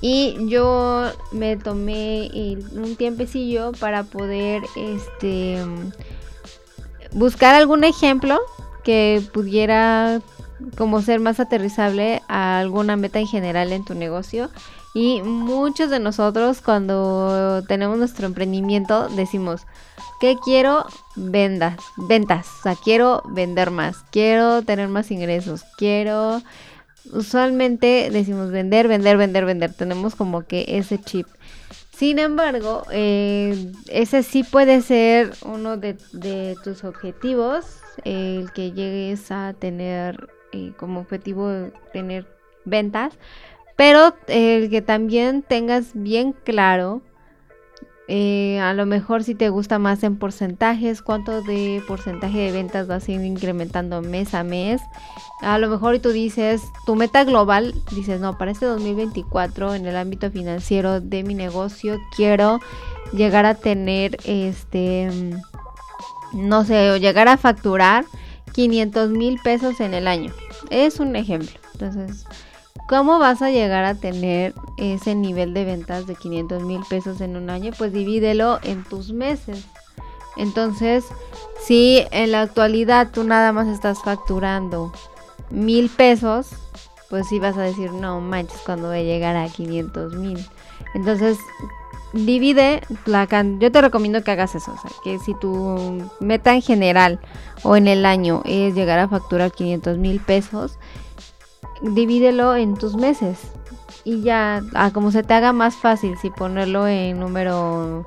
Y 0.00 0.36
yo 0.48 1.10
me 1.32 1.56
tomé 1.56 2.58
un 2.72 2.94
tiempecillo 2.96 3.72
para 3.80 4.04
poder 4.04 4.62
este 4.76 5.64
buscar 7.14 7.54
algún 7.54 7.84
ejemplo 7.84 8.40
que 8.84 9.22
pudiera 9.32 10.20
como 10.76 11.02
ser 11.02 11.20
más 11.20 11.40
aterrizable 11.40 12.22
a 12.28 12.58
alguna 12.58 12.96
meta 12.96 13.18
en 13.18 13.26
general 13.26 13.72
en 13.72 13.84
tu 13.84 13.94
negocio. 13.94 14.50
Y 14.94 15.22
muchos 15.22 15.90
de 15.90 15.98
nosotros 15.98 16.60
cuando 16.60 17.62
tenemos 17.66 17.98
nuestro 17.98 18.26
emprendimiento 18.26 19.08
decimos, 19.08 19.62
¿qué 20.20 20.36
quiero? 20.44 20.86
Vendas, 21.16 21.78
ventas, 21.96 22.46
o 22.60 22.62
sea, 22.62 22.76
quiero 22.76 23.22
vender 23.26 23.70
más, 23.70 23.96
quiero 24.12 24.62
tener 24.62 24.88
más 24.88 25.10
ingresos, 25.10 25.64
quiero... 25.78 26.42
Usualmente 27.12 28.08
decimos 28.10 28.50
vender, 28.50 28.88
vender, 28.88 29.18
vender, 29.18 29.44
vender. 29.44 29.74
Tenemos 29.74 30.14
como 30.14 30.46
que 30.46 30.64
ese 30.68 30.98
chip. 30.98 31.26
Sin 31.96 32.18
embargo, 32.18 32.82
eh, 32.90 33.70
ese 33.88 34.24
sí 34.24 34.42
puede 34.42 34.80
ser 34.80 35.32
uno 35.44 35.76
de, 35.76 35.94
tus 36.64 36.82
objetivos, 36.82 37.80
el 38.04 38.50
que 38.52 38.72
llegues 38.72 39.30
a 39.30 39.54
tener 39.56 40.28
eh, 40.52 40.72
como 40.76 41.00
objetivo 41.00 41.70
tener 41.92 42.26
ventas, 42.64 43.16
pero 43.76 44.16
el 44.26 44.70
que 44.70 44.82
también 44.82 45.42
tengas 45.42 45.92
bien 45.94 46.32
claro 46.32 47.00
eh, 48.06 48.60
a 48.60 48.74
lo 48.74 48.84
mejor 48.84 49.24
si 49.24 49.34
te 49.34 49.48
gusta 49.48 49.78
más 49.78 50.02
en 50.02 50.16
porcentajes, 50.18 51.00
cuánto 51.00 51.40
de 51.42 51.82
porcentaje 51.88 52.38
de 52.38 52.52
ventas 52.52 52.86
vas 52.86 53.08
a 53.08 53.12
ir 53.12 53.22
incrementando 53.22 54.02
mes 54.02 54.34
a 54.34 54.44
mes. 54.44 54.82
A 55.40 55.58
lo 55.58 55.68
mejor 55.68 55.98
tú 56.00 56.10
dices, 56.10 56.62
tu 56.84 56.96
meta 56.96 57.24
global, 57.24 57.74
dices, 57.92 58.20
no, 58.20 58.36
para 58.36 58.50
este 58.50 58.66
2024 58.66 59.74
en 59.74 59.86
el 59.86 59.96
ámbito 59.96 60.30
financiero 60.30 61.00
de 61.00 61.22
mi 61.22 61.34
negocio 61.34 61.98
quiero 62.14 62.60
llegar 63.12 63.46
a 63.46 63.54
tener, 63.54 64.18
este, 64.24 65.08
no 66.34 66.64
sé, 66.64 66.90
o 66.90 66.98
llegar 66.98 67.28
a 67.28 67.38
facturar 67.38 68.04
500 68.52 69.10
mil 69.10 69.38
pesos 69.42 69.80
en 69.80 69.94
el 69.94 70.08
año. 70.08 70.32
Es 70.68 71.00
un 71.00 71.16
ejemplo. 71.16 71.58
Entonces, 71.72 72.26
¿cómo 72.88 73.18
vas 73.18 73.42
a 73.42 73.50
llegar 73.50 73.84
a 73.84 73.94
tener 73.94 74.54
ese 74.76 75.14
nivel 75.14 75.54
de 75.54 75.64
ventas 75.64 76.06
de 76.06 76.14
500 76.14 76.62
mil 76.62 76.80
pesos 76.88 77.20
en 77.20 77.36
un 77.36 77.50
año, 77.50 77.72
pues 77.76 77.92
divídelo 77.92 78.58
en 78.62 78.84
tus 78.84 79.12
meses. 79.12 79.64
Entonces, 80.36 81.04
si 81.64 82.04
en 82.10 82.32
la 82.32 82.42
actualidad 82.42 83.10
tú 83.12 83.24
nada 83.24 83.52
más 83.52 83.68
estás 83.68 84.02
facturando 84.02 84.92
mil 85.50 85.88
pesos, 85.88 86.48
pues 87.08 87.28
sí 87.28 87.38
vas 87.38 87.56
a 87.56 87.62
decir, 87.62 87.92
no 87.92 88.20
manches, 88.20 88.60
cuando 88.66 88.88
voy 88.88 88.98
a 88.98 89.02
llegar 89.02 89.36
a 89.36 89.48
500 89.48 90.14
mil. 90.14 90.44
Entonces, 90.94 91.38
divide 92.12 92.80
la 93.06 93.26
can 93.26 93.58
yo 93.58 93.72
te 93.72 93.80
recomiendo 93.80 94.22
que 94.22 94.30
hagas 94.30 94.54
eso, 94.54 94.72
o 94.72 94.80
sea, 94.80 94.90
que 95.02 95.18
si 95.18 95.34
tu 95.34 96.08
meta 96.20 96.54
en 96.54 96.62
general 96.62 97.18
o 97.64 97.76
en 97.76 97.88
el 97.88 98.06
año 98.06 98.42
es 98.44 98.74
llegar 98.74 99.00
a 99.00 99.08
facturar 99.08 99.50
500 99.50 99.98
mil 99.98 100.20
pesos, 100.20 100.78
divídelo 101.82 102.56
en 102.56 102.74
tus 102.74 102.96
meses 102.96 103.38
y 104.04 104.22
ya, 104.22 104.62
a 104.74 104.92
como 104.92 105.10
se 105.10 105.22
te 105.22 105.34
haga 105.34 105.52
más 105.52 105.76
fácil, 105.76 106.16
si 106.18 106.30
ponerlo 106.30 106.86
en 106.86 107.18
número 107.18 108.06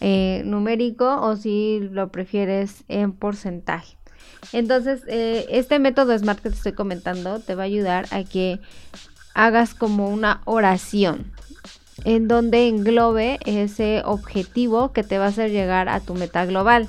eh, 0.00 0.42
numérico 0.44 1.20
o 1.20 1.36
si 1.36 1.80
lo 1.92 2.08
prefieres 2.10 2.84
en 2.88 3.12
porcentaje. 3.12 3.96
Entonces, 4.52 5.02
eh, 5.08 5.46
este 5.50 5.78
método 5.78 6.16
SMART 6.16 6.40
que 6.40 6.50
te 6.50 6.56
estoy 6.56 6.72
comentando 6.72 7.40
te 7.40 7.54
va 7.54 7.64
a 7.64 7.66
ayudar 7.66 8.06
a 8.10 8.24
que 8.24 8.60
hagas 9.34 9.74
como 9.74 10.08
una 10.08 10.40
oración 10.44 11.32
en 12.04 12.28
donde 12.28 12.68
englobe 12.68 13.38
ese 13.44 14.02
objetivo 14.04 14.92
que 14.92 15.02
te 15.02 15.18
va 15.18 15.26
a 15.26 15.28
hacer 15.28 15.50
llegar 15.50 15.88
a 15.88 16.00
tu 16.00 16.14
meta 16.14 16.44
global. 16.46 16.88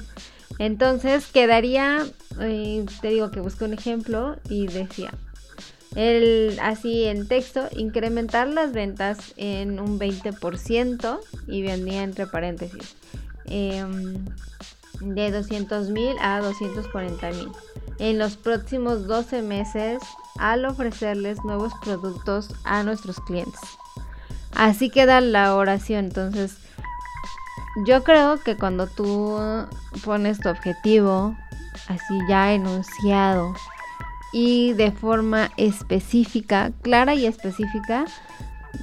Entonces 0.60 1.28
quedaría, 1.28 2.06
eh, 2.40 2.86
te 3.02 3.10
digo 3.10 3.32
que 3.32 3.40
busco 3.40 3.66
un 3.66 3.74
ejemplo 3.74 4.38
y 4.50 4.68
decía, 4.68 5.14
el, 5.96 6.60
así 6.62 7.06
en 7.06 7.28
texto, 7.28 7.68
incrementar 7.76 8.48
las 8.48 8.74
ventas 8.74 9.34
en 9.38 9.80
un 9.80 10.00
20% 10.00 11.20
y 11.48 11.62
vendía 11.62 12.04
entre 12.04 12.28
paréntesis 12.28 12.96
em, 13.46 14.26
de 15.02 15.32
200 15.32 15.90
mil 15.90 16.16
a 16.22 16.40
240 16.42 17.32
mil 17.32 17.50
en 18.00 18.20
los 18.20 18.38
próximos 18.38 19.08
12 19.08 19.42
meses 19.42 20.00
al 20.38 20.66
ofrecerles 20.66 21.44
nuevos 21.44 21.74
productos 21.84 22.50
a 22.64 22.84
nuestros 22.84 23.20
clientes. 23.22 23.60
Así 24.54 24.90
queda 24.90 25.22
la 25.22 25.56
oración. 25.56 26.06
Entonces, 26.06 26.58
yo 27.86 28.04
creo 28.04 28.40
que 28.44 28.58
cuando 28.58 28.88
tú 28.88 29.40
pones 30.04 30.40
tu 30.40 30.50
objetivo 30.50 31.36
así 31.88 32.20
ya 32.28 32.54
enunciado 32.54 33.54
y 34.40 34.74
de 34.74 34.92
forma 34.92 35.50
específica, 35.58 36.72
clara 36.84 37.16
y 37.16 37.26
específica, 37.26 38.06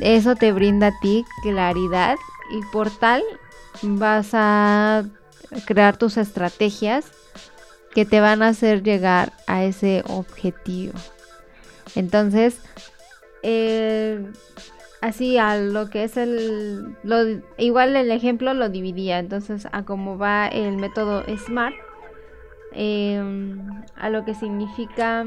eso 0.01 0.35
te 0.35 0.51
brinda 0.51 0.89
a 0.89 1.01
ti 1.01 1.25
claridad 1.45 2.17
y 2.51 2.61
por 2.73 2.91
tal 2.91 3.23
vas 3.83 4.31
a 4.33 5.05
crear 5.65 5.97
tus 5.97 6.17
estrategias 6.17 7.05
que 7.95 8.05
te 8.05 8.19
van 8.19 8.43
a 8.43 8.49
hacer 8.49 8.83
llegar 8.83 9.33
a 9.47 9.63
ese 9.63 10.03
objetivo. 10.09 10.95
Entonces, 11.95 12.57
eh, 13.45 14.27
así 15.03 15.39
a 15.39 15.57
lo 15.57 15.89
que 15.89 16.03
es 16.03 16.17
el 16.17 16.97
igual 17.59 17.95
el 17.95 18.11
ejemplo 18.11 18.55
lo 18.55 18.71
dividía 18.71 19.21
entonces 19.21 19.69
a 19.71 19.85
cómo 19.85 20.19
va 20.19 20.49
el 20.49 20.79
método 20.79 21.23
smart 21.47 21.77
em, 22.75 23.61
a 23.97 24.11
lo 24.11 24.25
que 24.25 24.35
significa 24.35 25.25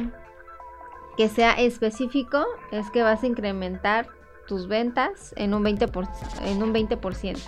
que 1.17 1.29
sea 1.29 1.53
específico 1.53 2.45
es 2.71 2.89
que 2.91 3.01
vas 3.01 3.23
a 3.23 3.27
incrementar 3.27 4.07
tus 4.47 4.67
ventas 4.67 5.33
en 5.37 5.53
un 5.53 5.63
20%, 5.63 6.07
en 6.43 6.63
un 6.63 6.73
20%. 6.73 7.39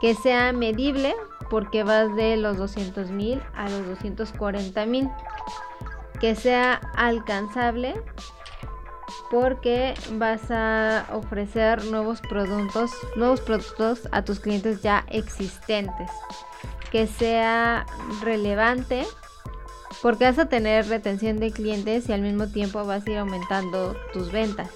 que 0.00 0.14
sea 0.14 0.52
medible 0.52 1.14
porque 1.50 1.82
vas 1.82 2.14
de 2.14 2.36
los 2.36 2.56
200 2.56 3.10
mil 3.10 3.42
a 3.54 3.68
los 3.68 3.86
240 3.86 4.86
mil 4.86 5.08
que 6.20 6.34
sea 6.34 6.74
alcanzable 6.94 8.00
porque 9.30 9.94
vas 10.12 10.50
a 10.50 11.06
ofrecer 11.12 11.84
nuevos 11.86 12.20
productos, 12.22 12.90
nuevos 13.16 13.40
productos 13.40 14.08
a 14.12 14.24
tus 14.24 14.40
clientes 14.40 14.82
ya 14.82 15.04
existentes. 15.08 16.10
Que 16.90 17.06
sea 17.06 17.86
relevante 18.22 19.06
porque 20.02 20.24
vas 20.24 20.38
a 20.38 20.46
tener 20.46 20.88
retención 20.88 21.38
de 21.38 21.50
clientes 21.50 22.08
y 22.08 22.12
al 22.12 22.22
mismo 22.22 22.46
tiempo 22.46 22.84
vas 22.84 23.06
a 23.06 23.10
ir 23.10 23.18
aumentando 23.18 23.96
tus 24.12 24.30
ventas 24.30 24.70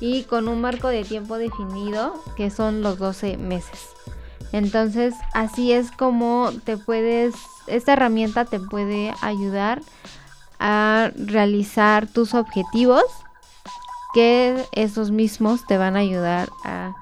y 0.00 0.24
con 0.24 0.48
un 0.48 0.60
marco 0.60 0.88
de 0.88 1.04
tiempo 1.04 1.36
definido 1.36 2.14
que 2.36 2.50
son 2.50 2.82
los 2.82 2.98
12 2.98 3.36
meses. 3.36 3.94
Entonces 4.52 5.14
así 5.34 5.72
es 5.72 5.90
como 5.90 6.52
te 6.64 6.76
puedes, 6.76 7.34
esta 7.66 7.94
herramienta 7.94 8.44
te 8.44 8.60
puede 8.60 9.12
ayudar 9.20 9.82
a 10.58 11.10
realizar 11.16 12.06
tus 12.06 12.34
objetivos 12.34 13.04
que 14.14 14.64
esos 14.72 15.10
mismos 15.10 15.66
te 15.66 15.76
van 15.76 15.96
a 15.96 16.00
ayudar 16.00 16.48
a, 16.64 16.94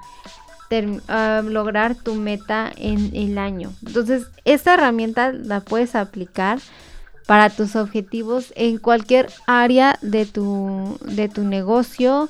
lograr 0.69 1.95
tu 1.95 2.15
meta 2.15 2.71
en 2.75 3.15
el 3.15 3.37
año. 3.37 3.71
Entonces, 3.85 4.27
esta 4.45 4.73
herramienta 4.73 5.31
la 5.31 5.61
puedes 5.61 5.95
aplicar 5.95 6.59
para 7.27 7.49
tus 7.49 7.75
objetivos 7.75 8.53
en 8.55 8.77
cualquier 8.77 9.27
área 9.45 9.99
de 10.01 10.25
tu, 10.25 10.97
de 11.01 11.27
tu 11.27 11.43
negocio, 11.43 12.29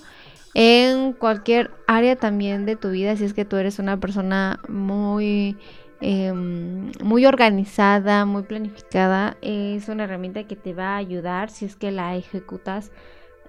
en 0.53 1.13
cualquier 1.13 1.69
área 1.85 2.15
también 2.15 2.65
de 2.65 2.75
tu 2.75 2.89
vida, 2.89 3.15
si 3.15 3.23
es 3.23 3.33
que 3.33 3.45
tú 3.45 3.57
eres 3.57 3.77
una 3.77 3.97
persona 3.97 4.59
muy, 4.67 5.55
em, 6.01 6.91
muy 7.03 7.27
organizada, 7.27 8.25
muy 8.25 8.41
planificada, 8.41 9.37
es 9.41 9.87
una 9.87 10.05
herramienta 10.05 10.45
que 10.45 10.55
te 10.55 10.73
va 10.73 10.95
a 10.95 10.97
ayudar 10.97 11.51
si 11.51 11.65
es 11.65 11.75
que 11.75 11.91
la 11.91 12.15
ejecutas 12.15 12.91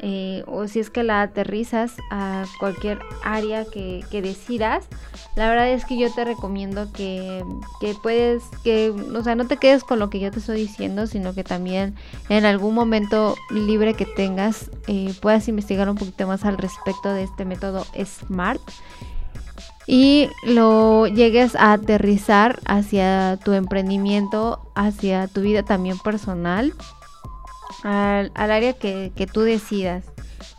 eh, 0.00 0.44
o 0.46 0.68
si 0.68 0.80
es 0.80 0.90
que 0.90 1.02
la 1.02 1.22
aterrizas 1.22 1.96
a 2.10 2.44
cualquier 2.60 3.00
área 3.24 3.64
que, 3.64 4.04
decidas, 4.10 4.86
la 5.36 5.48
verdad 5.48 5.70
es 5.70 5.84
que 5.84 5.98
yo 5.98 6.12
te 6.12 6.24
recomiendo 6.24 6.92
que, 6.92 7.42
puedes, 8.02 8.42
que, 8.64 8.90
o 8.90 9.22
sea, 9.22 9.34
no 9.34 9.46
te 9.46 9.56
quedes 9.56 9.84
con 9.84 9.98
lo 9.98 10.10
que 10.10 10.20
yo 10.20 10.30
te 10.30 10.38
estoy 10.38 10.60
diciendo, 10.60 11.06
sino 11.06 11.34
que 11.34 11.44
también 11.44 11.94
en 12.28 12.44
algún 12.44 12.74
momento 12.74 13.34
libre 13.50 13.94
que 13.94 14.06
tengas 14.06 14.70
eh, 14.86 15.12
puedas 15.20 15.48
investigar 15.48 15.88
un 15.88 15.96
poquito 15.96 16.26
más 16.26 16.44
al 16.44 16.58
respecto 16.58 17.12
de 17.12 17.24
este 17.24 17.44
método 17.44 17.86
SMART 17.94 18.60
y 19.86 20.28
lo 20.44 21.06
llegues 21.06 21.56
a 21.56 21.72
aterrizar 21.72 22.60
hacia 22.66 23.38
tu 23.42 23.54
emprendimiento, 23.54 24.60
hacia 24.74 25.28
tu 25.28 25.40
vida 25.40 25.62
también 25.62 25.98
personal 25.98 26.74
al, 27.82 28.32
área 28.34 28.72
que, 28.72 29.12
que 29.14 29.26
tú 29.26 29.42
decidas. 29.42 30.04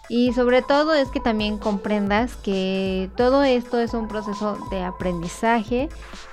Y 0.10 0.34
sobre 0.34 0.64
todo 0.64 0.94
es 0.96 1.10
que 1.10 1.20
también 1.20 1.60
comprendas 1.60 2.36
que 2.36 3.12
todo 3.16 3.44
esto 3.44 3.80
es 3.80 3.94
un 3.94 4.08
proceso 4.08 4.58
de 4.72 4.84
aprendizaje, 4.84 5.90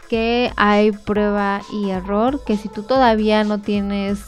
que 0.09 0.51
hay 0.57 0.93
prueba 0.93 1.61
y 1.73 1.91
error, 1.91 2.43
que 2.45 2.57
si 2.57 2.69
tú 2.69 2.85
todavía 2.85 3.45
no 3.45 3.61
tienes 3.61 4.21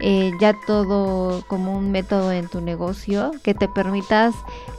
eh, 0.00 0.32
ya 0.40 0.56
todo 0.66 1.44
como 1.46 1.76
un 1.76 1.92
método 1.92 2.32
en 2.32 2.48
tu 2.48 2.60
negocio, 2.60 3.30
que 3.42 3.54
te 3.54 3.68
permitas 3.68 4.34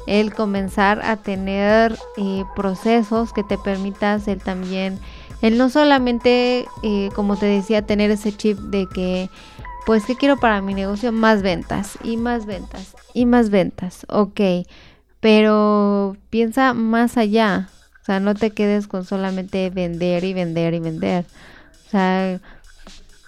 el 0.07 0.33
comenzar 0.33 1.01
a 1.03 1.15
tener 1.15 1.97
eh, 2.17 2.43
procesos, 2.55 3.31
que 3.31 3.43
te 3.43 3.57
permitas 3.57 4.27
el 4.27 4.41
también, 4.41 4.99
el 5.41 5.57
no 5.57 5.69
solamente, 5.69 6.67
eh, 6.83 7.09
como 7.15 7.37
te 7.37 7.45
decía, 7.45 7.85
tener 7.85 8.11
ese 8.11 8.35
chip 8.35 8.57
de 8.57 8.87
que 8.87 9.29
pues 9.85 10.05
¿qué 10.05 10.15
quiero 10.15 10.37
para 10.37 10.61
mi 10.61 10.73
negocio? 10.73 11.11
Más 11.11 11.41
ventas 11.41 11.97
y 12.03 12.17
más 12.17 12.45
ventas 12.45 12.95
y 13.13 13.25
más 13.25 13.49
ventas. 13.49 14.05
Ok, 14.09 14.41
pero 15.19 16.17
piensa 16.29 16.73
más 16.73 17.17
allá. 17.17 17.69
O 18.01 18.05
sea, 18.05 18.19
no 18.19 18.35
te 18.35 18.51
quedes 18.51 18.87
con 18.87 19.05
solamente 19.05 19.69
vender 19.69 20.23
y 20.23 20.33
vender 20.33 20.73
y 20.73 20.79
vender. 20.79 21.25
O 21.87 21.89
sea, 21.89 22.39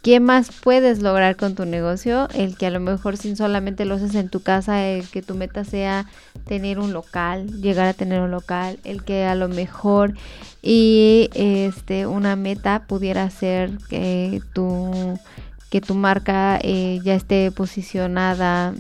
¿qué 0.04 0.20
más 0.20 0.52
puedes 0.52 1.02
lograr 1.02 1.36
con 1.36 1.56
tu 1.56 1.66
negocio? 1.66 2.28
El 2.34 2.58
que 2.58 2.68
a 2.68 2.72
lo 2.72 2.80
mejor 2.80 3.18
sin 3.18 3.36
solamente 3.36 3.86
lo 3.86 3.96
haces 3.96 4.16
en 4.16 4.30
tu 4.30 4.42
casa, 4.42 4.86
el 4.86 5.08
que 5.08 5.22
tu 5.22 5.36
meta 5.36 5.64
sea 5.64 6.06
tener 6.46 6.80
un 6.80 6.94
local, 6.94 7.62
llegar 7.62 7.88
a 7.88 7.94
tener 7.94 8.22
un 8.22 8.32
local, 8.32 8.80
el 8.84 9.04
que 9.04 9.26
a 9.26 9.36
lo 9.36 9.48
mejor 9.48 10.14
y 10.62 11.30
este 11.34 12.06
una 12.08 12.36
meta 12.36 12.86
pudiera 12.88 13.30
ser 13.30 13.78
que 13.90 14.42
tu 14.54 15.20
que 15.70 15.82
tu 15.82 15.96
marca 15.96 16.60
eh, 16.62 17.00
ya 17.04 17.16
esté 17.16 17.52
posicionada 17.52 18.74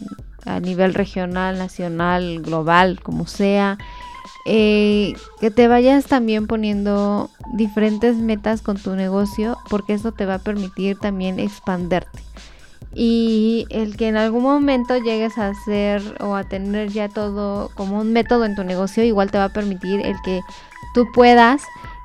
a 0.45 0.60
nivel 0.60 0.93
regional, 0.93 1.58
nacional, 1.58 2.41
global, 2.41 3.00
como 3.02 3.28
sea. 3.28 3.78
Eh, 4.45 5.13
que 5.41 5.52
te 5.52 5.67
vayas 5.67 6.06
también 6.06 6.47
poniendo 6.47 7.30
diferentes 7.56 8.15
metas 8.15 8.62
con 8.62 8.78
tu 8.78 8.95
negocio 8.95 9.58
porque 9.69 9.93
eso 9.93 10.13
te 10.13 10.26
va 10.26 10.36
a 10.36 10.39
permitir 10.39 10.97
también 10.97 11.39
expanderte. 11.39 12.19
y 12.95 13.67
el 13.69 13.97
que 13.97 14.08
en 14.08 14.15
algún 14.15 14.43
momento 14.43 14.97
llegues 14.97 15.38
a 15.38 15.50
hacer 15.50 16.02
o 16.21 16.36
a 16.36 16.45
tener 16.45 16.89
ya 16.89 17.10
todo 17.10 17.69
como 17.76 18.00
un 18.00 18.13
método 18.13 18.45
en 18.45 18.56
tu 18.56 18.63
negocio 18.63 19.04
igual 19.04 19.30
te 19.30 19.38
va 19.38 19.45
a 19.45 19.54
permitir 19.54 20.00
el 20.00 20.15
que 20.23 20.39
tú 20.93 21.06
puedas 21.13 21.62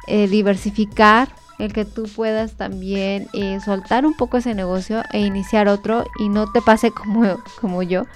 eh, 0.08 0.26
diversificar 0.26 1.28
el 1.62 1.72
que 1.72 1.84
tú 1.84 2.08
puedas 2.16 2.54
también 2.54 3.28
eh, 3.34 3.60
soltar 3.64 4.04
un 4.04 4.16
poco 4.16 4.38
ese 4.38 4.52
negocio 4.52 5.04
e 5.12 5.20
iniciar 5.20 5.68
otro 5.68 6.04
y 6.18 6.28
no 6.28 6.50
te 6.50 6.60
pase 6.60 6.90
como, 6.94 7.40
como 7.60 7.84
yo, 7.84 8.06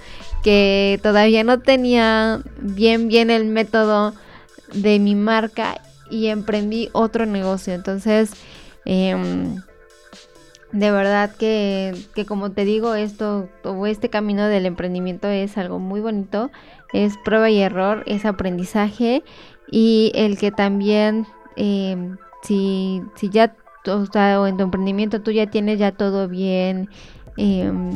que 0.43 0.99
todavía 1.01 1.45
no 1.45 1.61
tenía 1.61 2.41
bien 2.59 3.07
bien 3.07 3.31
el 3.31 3.45
método 3.47 4.15
de 4.73 4.99
mi 4.99 5.15
marca 5.15 5.81
y 6.11 6.27
emprendí 6.27 6.89
otro 6.93 7.25
negocio. 7.25 7.73
Entonces, 7.73 8.33
em, 8.85 9.63
de 10.73 10.91
verdad 10.91 11.31
que, 11.37 11.95
que, 12.17 12.27
como 12.27 12.51
te 12.51 12.65
digo, 12.65 12.97
esto 12.97 13.49
o 13.63 13.87
este 13.87 14.11
camino 14.11 14.49
del 14.49 14.67
emprendimiento 14.67 15.29
es 15.29 15.57
algo 15.57 15.79
muy 15.79 16.01
bonito, 16.01 16.51
es 16.93 17.17
prueba 17.25 17.49
y 17.49 17.61
error, 17.61 18.03
es 18.07 18.25
aprendizaje 18.25 19.23
y 19.71 20.11
el 20.17 20.37
que 20.37 20.51
también 20.51 21.29
em, 21.55 22.17
si, 22.43 23.03
si 23.15 23.31
ya 23.31 23.55
o, 23.87 24.47
en 24.47 24.57
tu 24.57 24.63
emprendimiento 24.65 25.23
tú 25.23 25.31
ya 25.31 25.47
tienes 25.47 25.79
ya 25.79 25.93
todo 25.93 26.29
bien, 26.29 26.89
em, 27.37 27.93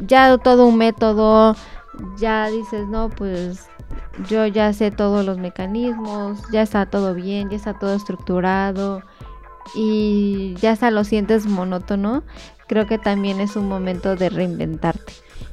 ya 0.00 0.36
todo 0.38 0.66
un 0.66 0.76
método, 0.76 1.56
ya 2.18 2.48
dices, 2.48 2.86
no, 2.88 3.08
pues 3.10 3.66
yo 4.28 4.46
ya 4.46 4.72
sé 4.72 4.90
todos 4.90 5.24
los 5.24 5.38
mecanismos, 5.38 6.38
ya 6.50 6.62
está 6.62 6.86
todo 6.86 7.14
bien, 7.14 7.50
ya 7.50 7.56
está 7.56 7.78
todo 7.78 7.94
estructurado 7.94 9.02
y 9.74 10.54
ya 10.60 10.72
hasta 10.72 10.90
lo 10.90 11.04
sientes 11.04 11.46
monótono, 11.46 12.22
creo 12.66 12.86
que 12.86 12.98
también 12.98 13.40
es 13.40 13.56
un 13.56 13.68
momento 13.68 14.16
de 14.16 14.28
reinventarte. 14.28 15.12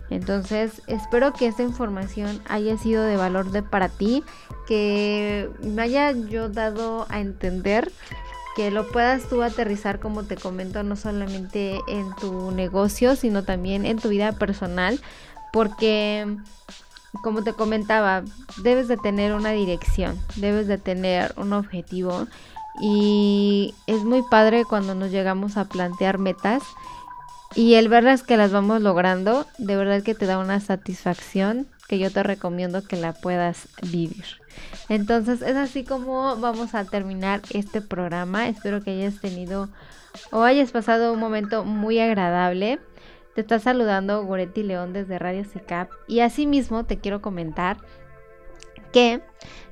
Entonces, 0.09 0.81
espero 0.87 1.33
que 1.33 1.47
esta 1.47 1.63
información 1.63 2.41
haya 2.47 2.77
sido 2.77 3.03
de 3.03 3.15
valor 3.15 3.51
de 3.51 3.61
para 3.61 3.89
ti, 3.89 4.23
que 4.67 5.49
me 5.61 5.83
haya 5.83 6.11
yo 6.11 6.49
dado 6.49 7.05
a 7.09 7.19
entender 7.19 7.91
que 8.55 8.71
lo 8.71 8.87
puedas 8.87 9.29
tú 9.29 9.43
aterrizar 9.43 9.99
como 9.99 10.23
te 10.23 10.35
comento 10.35 10.83
no 10.83 10.95
solamente 10.95 11.79
en 11.87 12.13
tu 12.15 12.51
negocio, 12.51 13.15
sino 13.15 13.43
también 13.43 13.85
en 13.85 13.99
tu 13.99 14.09
vida 14.09 14.33
personal, 14.33 14.99
porque 15.53 16.27
como 17.23 17.43
te 17.43 17.53
comentaba, 17.53 18.23
debes 18.63 18.87
de 18.87 18.97
tener 18.97 19.33
una 19.33 19.51
dirección, 19.51 20.19
debes 20.35 20.67
de 20.67 20.77
tener 20.77 21.33
un 21.37 21.53
objetivo 21.53 22.27
y 22.81 23.73
es 23.87 24.03
muy 24.03 24.23
padre 24.29 24.65
cuando 24.65 24.95
nos 24.95 25.11
llegamos 25.11 25.57
a 25.57 25.65
plantear 25.65 26.17
metas 26.17 26.63
y 27.55 27.75
el 27.75 27.89
verlas 27.89 28.23
que 28.23 28.37
las 28.37 28.51
vamos 28.51 28.81
logrando, 28.81 29.45
de 29.57 29.75
verdad 29.75 30.03
que 30.03 30.15
te 30.15 30.25
da 30.25 30.37
una 30.37 30.59
satisfacción 30.59 31.67
que 31.87 31.97
yo 31.97 32.11
te 32.11 32.21
recomiendo 32.21 32.83
que 32.83 32.95
la 32.95 33.13
puedas 33.13 33.67
vivir. 33.81 34.25
Entonces 34.89 35.41
es 35.41 35.55
así 35.55 35.83
como 35.83 36.35
vamos 36.37 36.75
a 36.75 36.85
terminar 36.85 37.41
este 37.49 37.81
programa. 37.81 38.47
Espero 38.47 38.81
que 38.81 38.91
hayas 38.91 39.19
tenido 39.19 39.69
o 40.31 40.43
hayas 40.43 40.71
pasado 40.71 41.13
un 41.13 41.19
momento 41.19 41.65
muy 41.65 41.99
agradable. 41.99 42.79
Te 43.33 43.41
está 43.41 43.59
saludando 43.59 44.23
Goretti 44.23 44.63
León 44.63 44.93
desde 44.93 45.17
Radio 45.17 45.43
CICAP 45.45 45.89
y 46.07 46.19
asimismo 46.19 46.85
te 46.85 46.99
quiero 46.99 47.21
comentar 47.21 47.77
que 48.91 49.21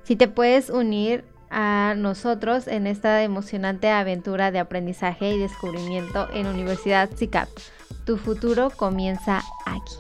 si 0.04 0.16
te 0.16 0.28
puedes 0.28 0.70
unir 0.70 1.24
a 1.50 1.96
nosotros 1.98 2.68
en 2.68 2.88
esta 2.88 3.24
emocionante 3.24 3.90
aventura 3.90 4.52
de 4.52 4.60
aprendizaje 4.60 5.32
y 5.32 5.40
descubrimiento 5.40 6.28
en 6.34 6.48
Universidad 6.48 7.10
CICAP. 7.16 7.50
Tu 8.06 8.18
futuro 8.18 8.70
comienza 8.70 9.44
aquí. 9.66 9.96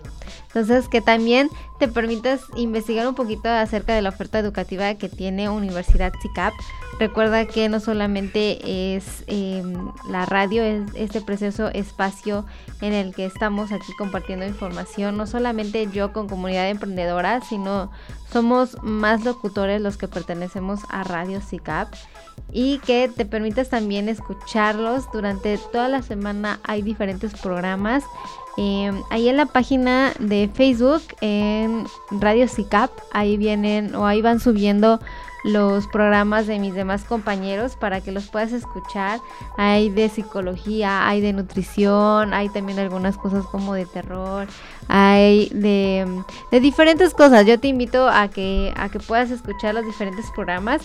Entonces, 0.47 0.87
que 0.87 1.01
también 1.01 1.49
te 1.79 1.87
permitas 1.87 2.41
investigar 2.55 3.07
un 3.07 3.15
poquito 3.15 3.49
acerca 3.49 3.93
de 3.93 4.01
la 4.01 4.09
oferta 4.09 4.39
educativa 4.39 4.95
que 4.95 5.09
tiene 5.09 5.49
Universidad 5.49 6.13
CICAP. 6.21 6.53
Recuerda 6.99 7.45
que 7.45 7.69
no 7.69 7.79
solamente 7.79 8.95
es 8.95 9.23
em, 9.27 9.91
la 10.09 10.25
radio, 10.25 10.63
es 10.63 10.81
este 10.95 11.21
precioso 11.21 11.67
espacio 11.69 12.45
en 12.81 12.93
el 12.93 13.13
que 13.13 13.25
estamos 13.25 13.71
aquí 13.71 13.91
compartiendo 13.97 14.45
información, 14.45 15.15
no 15.17 15.27
solamente 15.27 15.87
yo 15.91 16.11
con 16.11 16.27
comunidad 16.27 16.69
emprendedora, 16.69 17.41
sino 17.41 17.91
somos 18.31 18.81
más 18.81 19.23
locutores 19.23 19.79
los 19.79 19.97
que 19.97 20.07
pertenecemos 20.07 20.79
a 20.89 21.03
Radio 21.03 21.39
CICAP 21.41 21.93
y 22.51 22.79
que 22.79 23.09
te 23.15 23.25
permitas 23.25 23.69
también 23.69 24.09
escucharlos 24.09 25.05
durante 25.11 25.57
toda 25.71 25.89
la 25.89 26.01
semana. 26.01 26.59
Hay 26.63 26.81
diferentes 26.81 27.33
programas. 27.33 28.03
Em, 28.57 29.03
ahí 29.11 29.29
en 29.29 29.37
la 29.37 29.45
página 29.45 30.13
de 30.19 30.49
Facebook, 30.51 31.03
Radio 32.11 32.47
CICAP, 32.47 32.91
ahí 33.11 33.37
vienen 33.37 33.95
o 33.95 34.05
ahí 34.05 34.21
van 34.21 34.39
subiendo 34.39 34.99
los 35.43 35.87
programas 35.87 36.45
de 36.47 36.59
mis 36.59 36.73
demás 36.73 37.03
compañeros 37.05 37.75
para 37.75 38.01
que 38.01 38.11
los 38.11 38.27
puedas 38.27 38.51
escuchar. 38.51 39.19
Hay 39.57 39.89
de 39.89 40.09
psicología, 40.09 41.07
hay 41.07 41.21
de 41.21 41.33
nutrición, 41.33 42.33
hay 42.33 42.49
también 42.49 42.79
algunas 42.79 43.17
cosas 43.17 43.45
como 43.45 43.73
de 43.73 43.85
terror, 43.85 44.47
hay 44.87 45.49
de, 45.49 46.23
de 46.51 46.59
diferentes 46.59 47.13
cosas. 47.13 47.45
Yo 47.45 47.59
te 47.59 47.67
invito 47.67 48.07
a 48.09 48.27
que, 48.27 48.73
a 48.75 48.89
que 48.89 48.99
puedas 48.99 49.31
escuchar 49.31 49.73
los 49.73 49.85
diferentes 49.85 50.25
programas. 50.31 50.81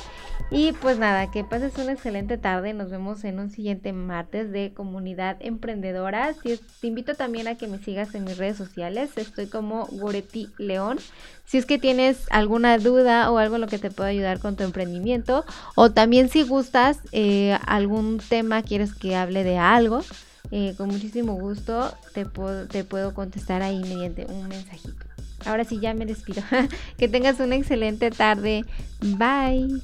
Y 0.54 0.72
pues 0.72 0.98
nada, 0.98 1.30
que 1.30 1.44
pases 1.44 1.78
una 1.78 1.92
excelente 1.92 2.36
tarde. 2.36 2.74
Nos 2.74 2.90
vemos 2.90 3.24
en 3.24 3.38
un 3.38 3.50
siguiente 3.50 3.94
martes 3.94 4.52
de 4.52 4.74
Comunidad 4.74 5.38
Emprendedora. 5.40 6.34
Te 6.42 6.86
invito 6.86 7.14
también 7.14 7.48
a 7.48 7.56
que 7.56 7.66
me 7.68 7.78
sigas 7.78 8.14
en 8.14 8.24
mis 8.24 8.36
redes 8.36 8.58
sociales. 8.58 9.16
Estoy 9.16 9.46
como 9.46 9.86
Goretti 9.86 10.50
León. 10.58 10.98
Si 11.46 11.56
es 11.56 11.64
que 11.64 11.78
tienes 11.78 12.26
alguna 12.30 12.76
duda 12.76 13.30
o 13.30 13.38
algo 13.38 13.54
en 13.54 13.62
lo 13.62 13.66
que 13.66 13.78
te 13.78 13.90
pueda 13.90 14.10
ayudar 14.10 14.40
con 14.40 14.56
tu 14.56 14.62
emprendimiento. 14.62 15.46
O 15.74 15.90
también 15.90 16.28
si 16.28 16.42
gustas 16.42 16.98
eh, 17.12 17.56
algún 17.66 18.18
tema, 18.18 18.62
quieres 18.62 18.92
que 18.92 19.16
hable 19.16 19.44
de 19.44 19.56
algo. 19.56 20.02
Eh, 20.50 20.74
con 20.76 20.88
muchísimo 20.88 21.32
gusto 21.32 21.96
te 22.12 22.26
puedo, 22.26 22.68
te 22.68 22.84
puedo 22.84 23.14
contestar 23.14 23.62
ahí 23.62 23.80
mediante 23.80 24.26
un 24.26 24.48
mensajito. 24.48 25.06
Ahora 25.46 25.64
sí 25.64 25.80
ya 25.80 25.94
me 25.94 26.04
despido. 26.04 26.42
que 26.98 27.08
tengas 27.08 27.40
una 27.40 27.56
excelente 27.56 28.10
tarde. 28.10 28.66
Bye. 29.00 29.80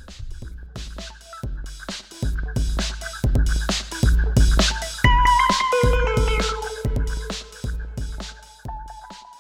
Thank 0.79 1.11
you. 1.11 1.18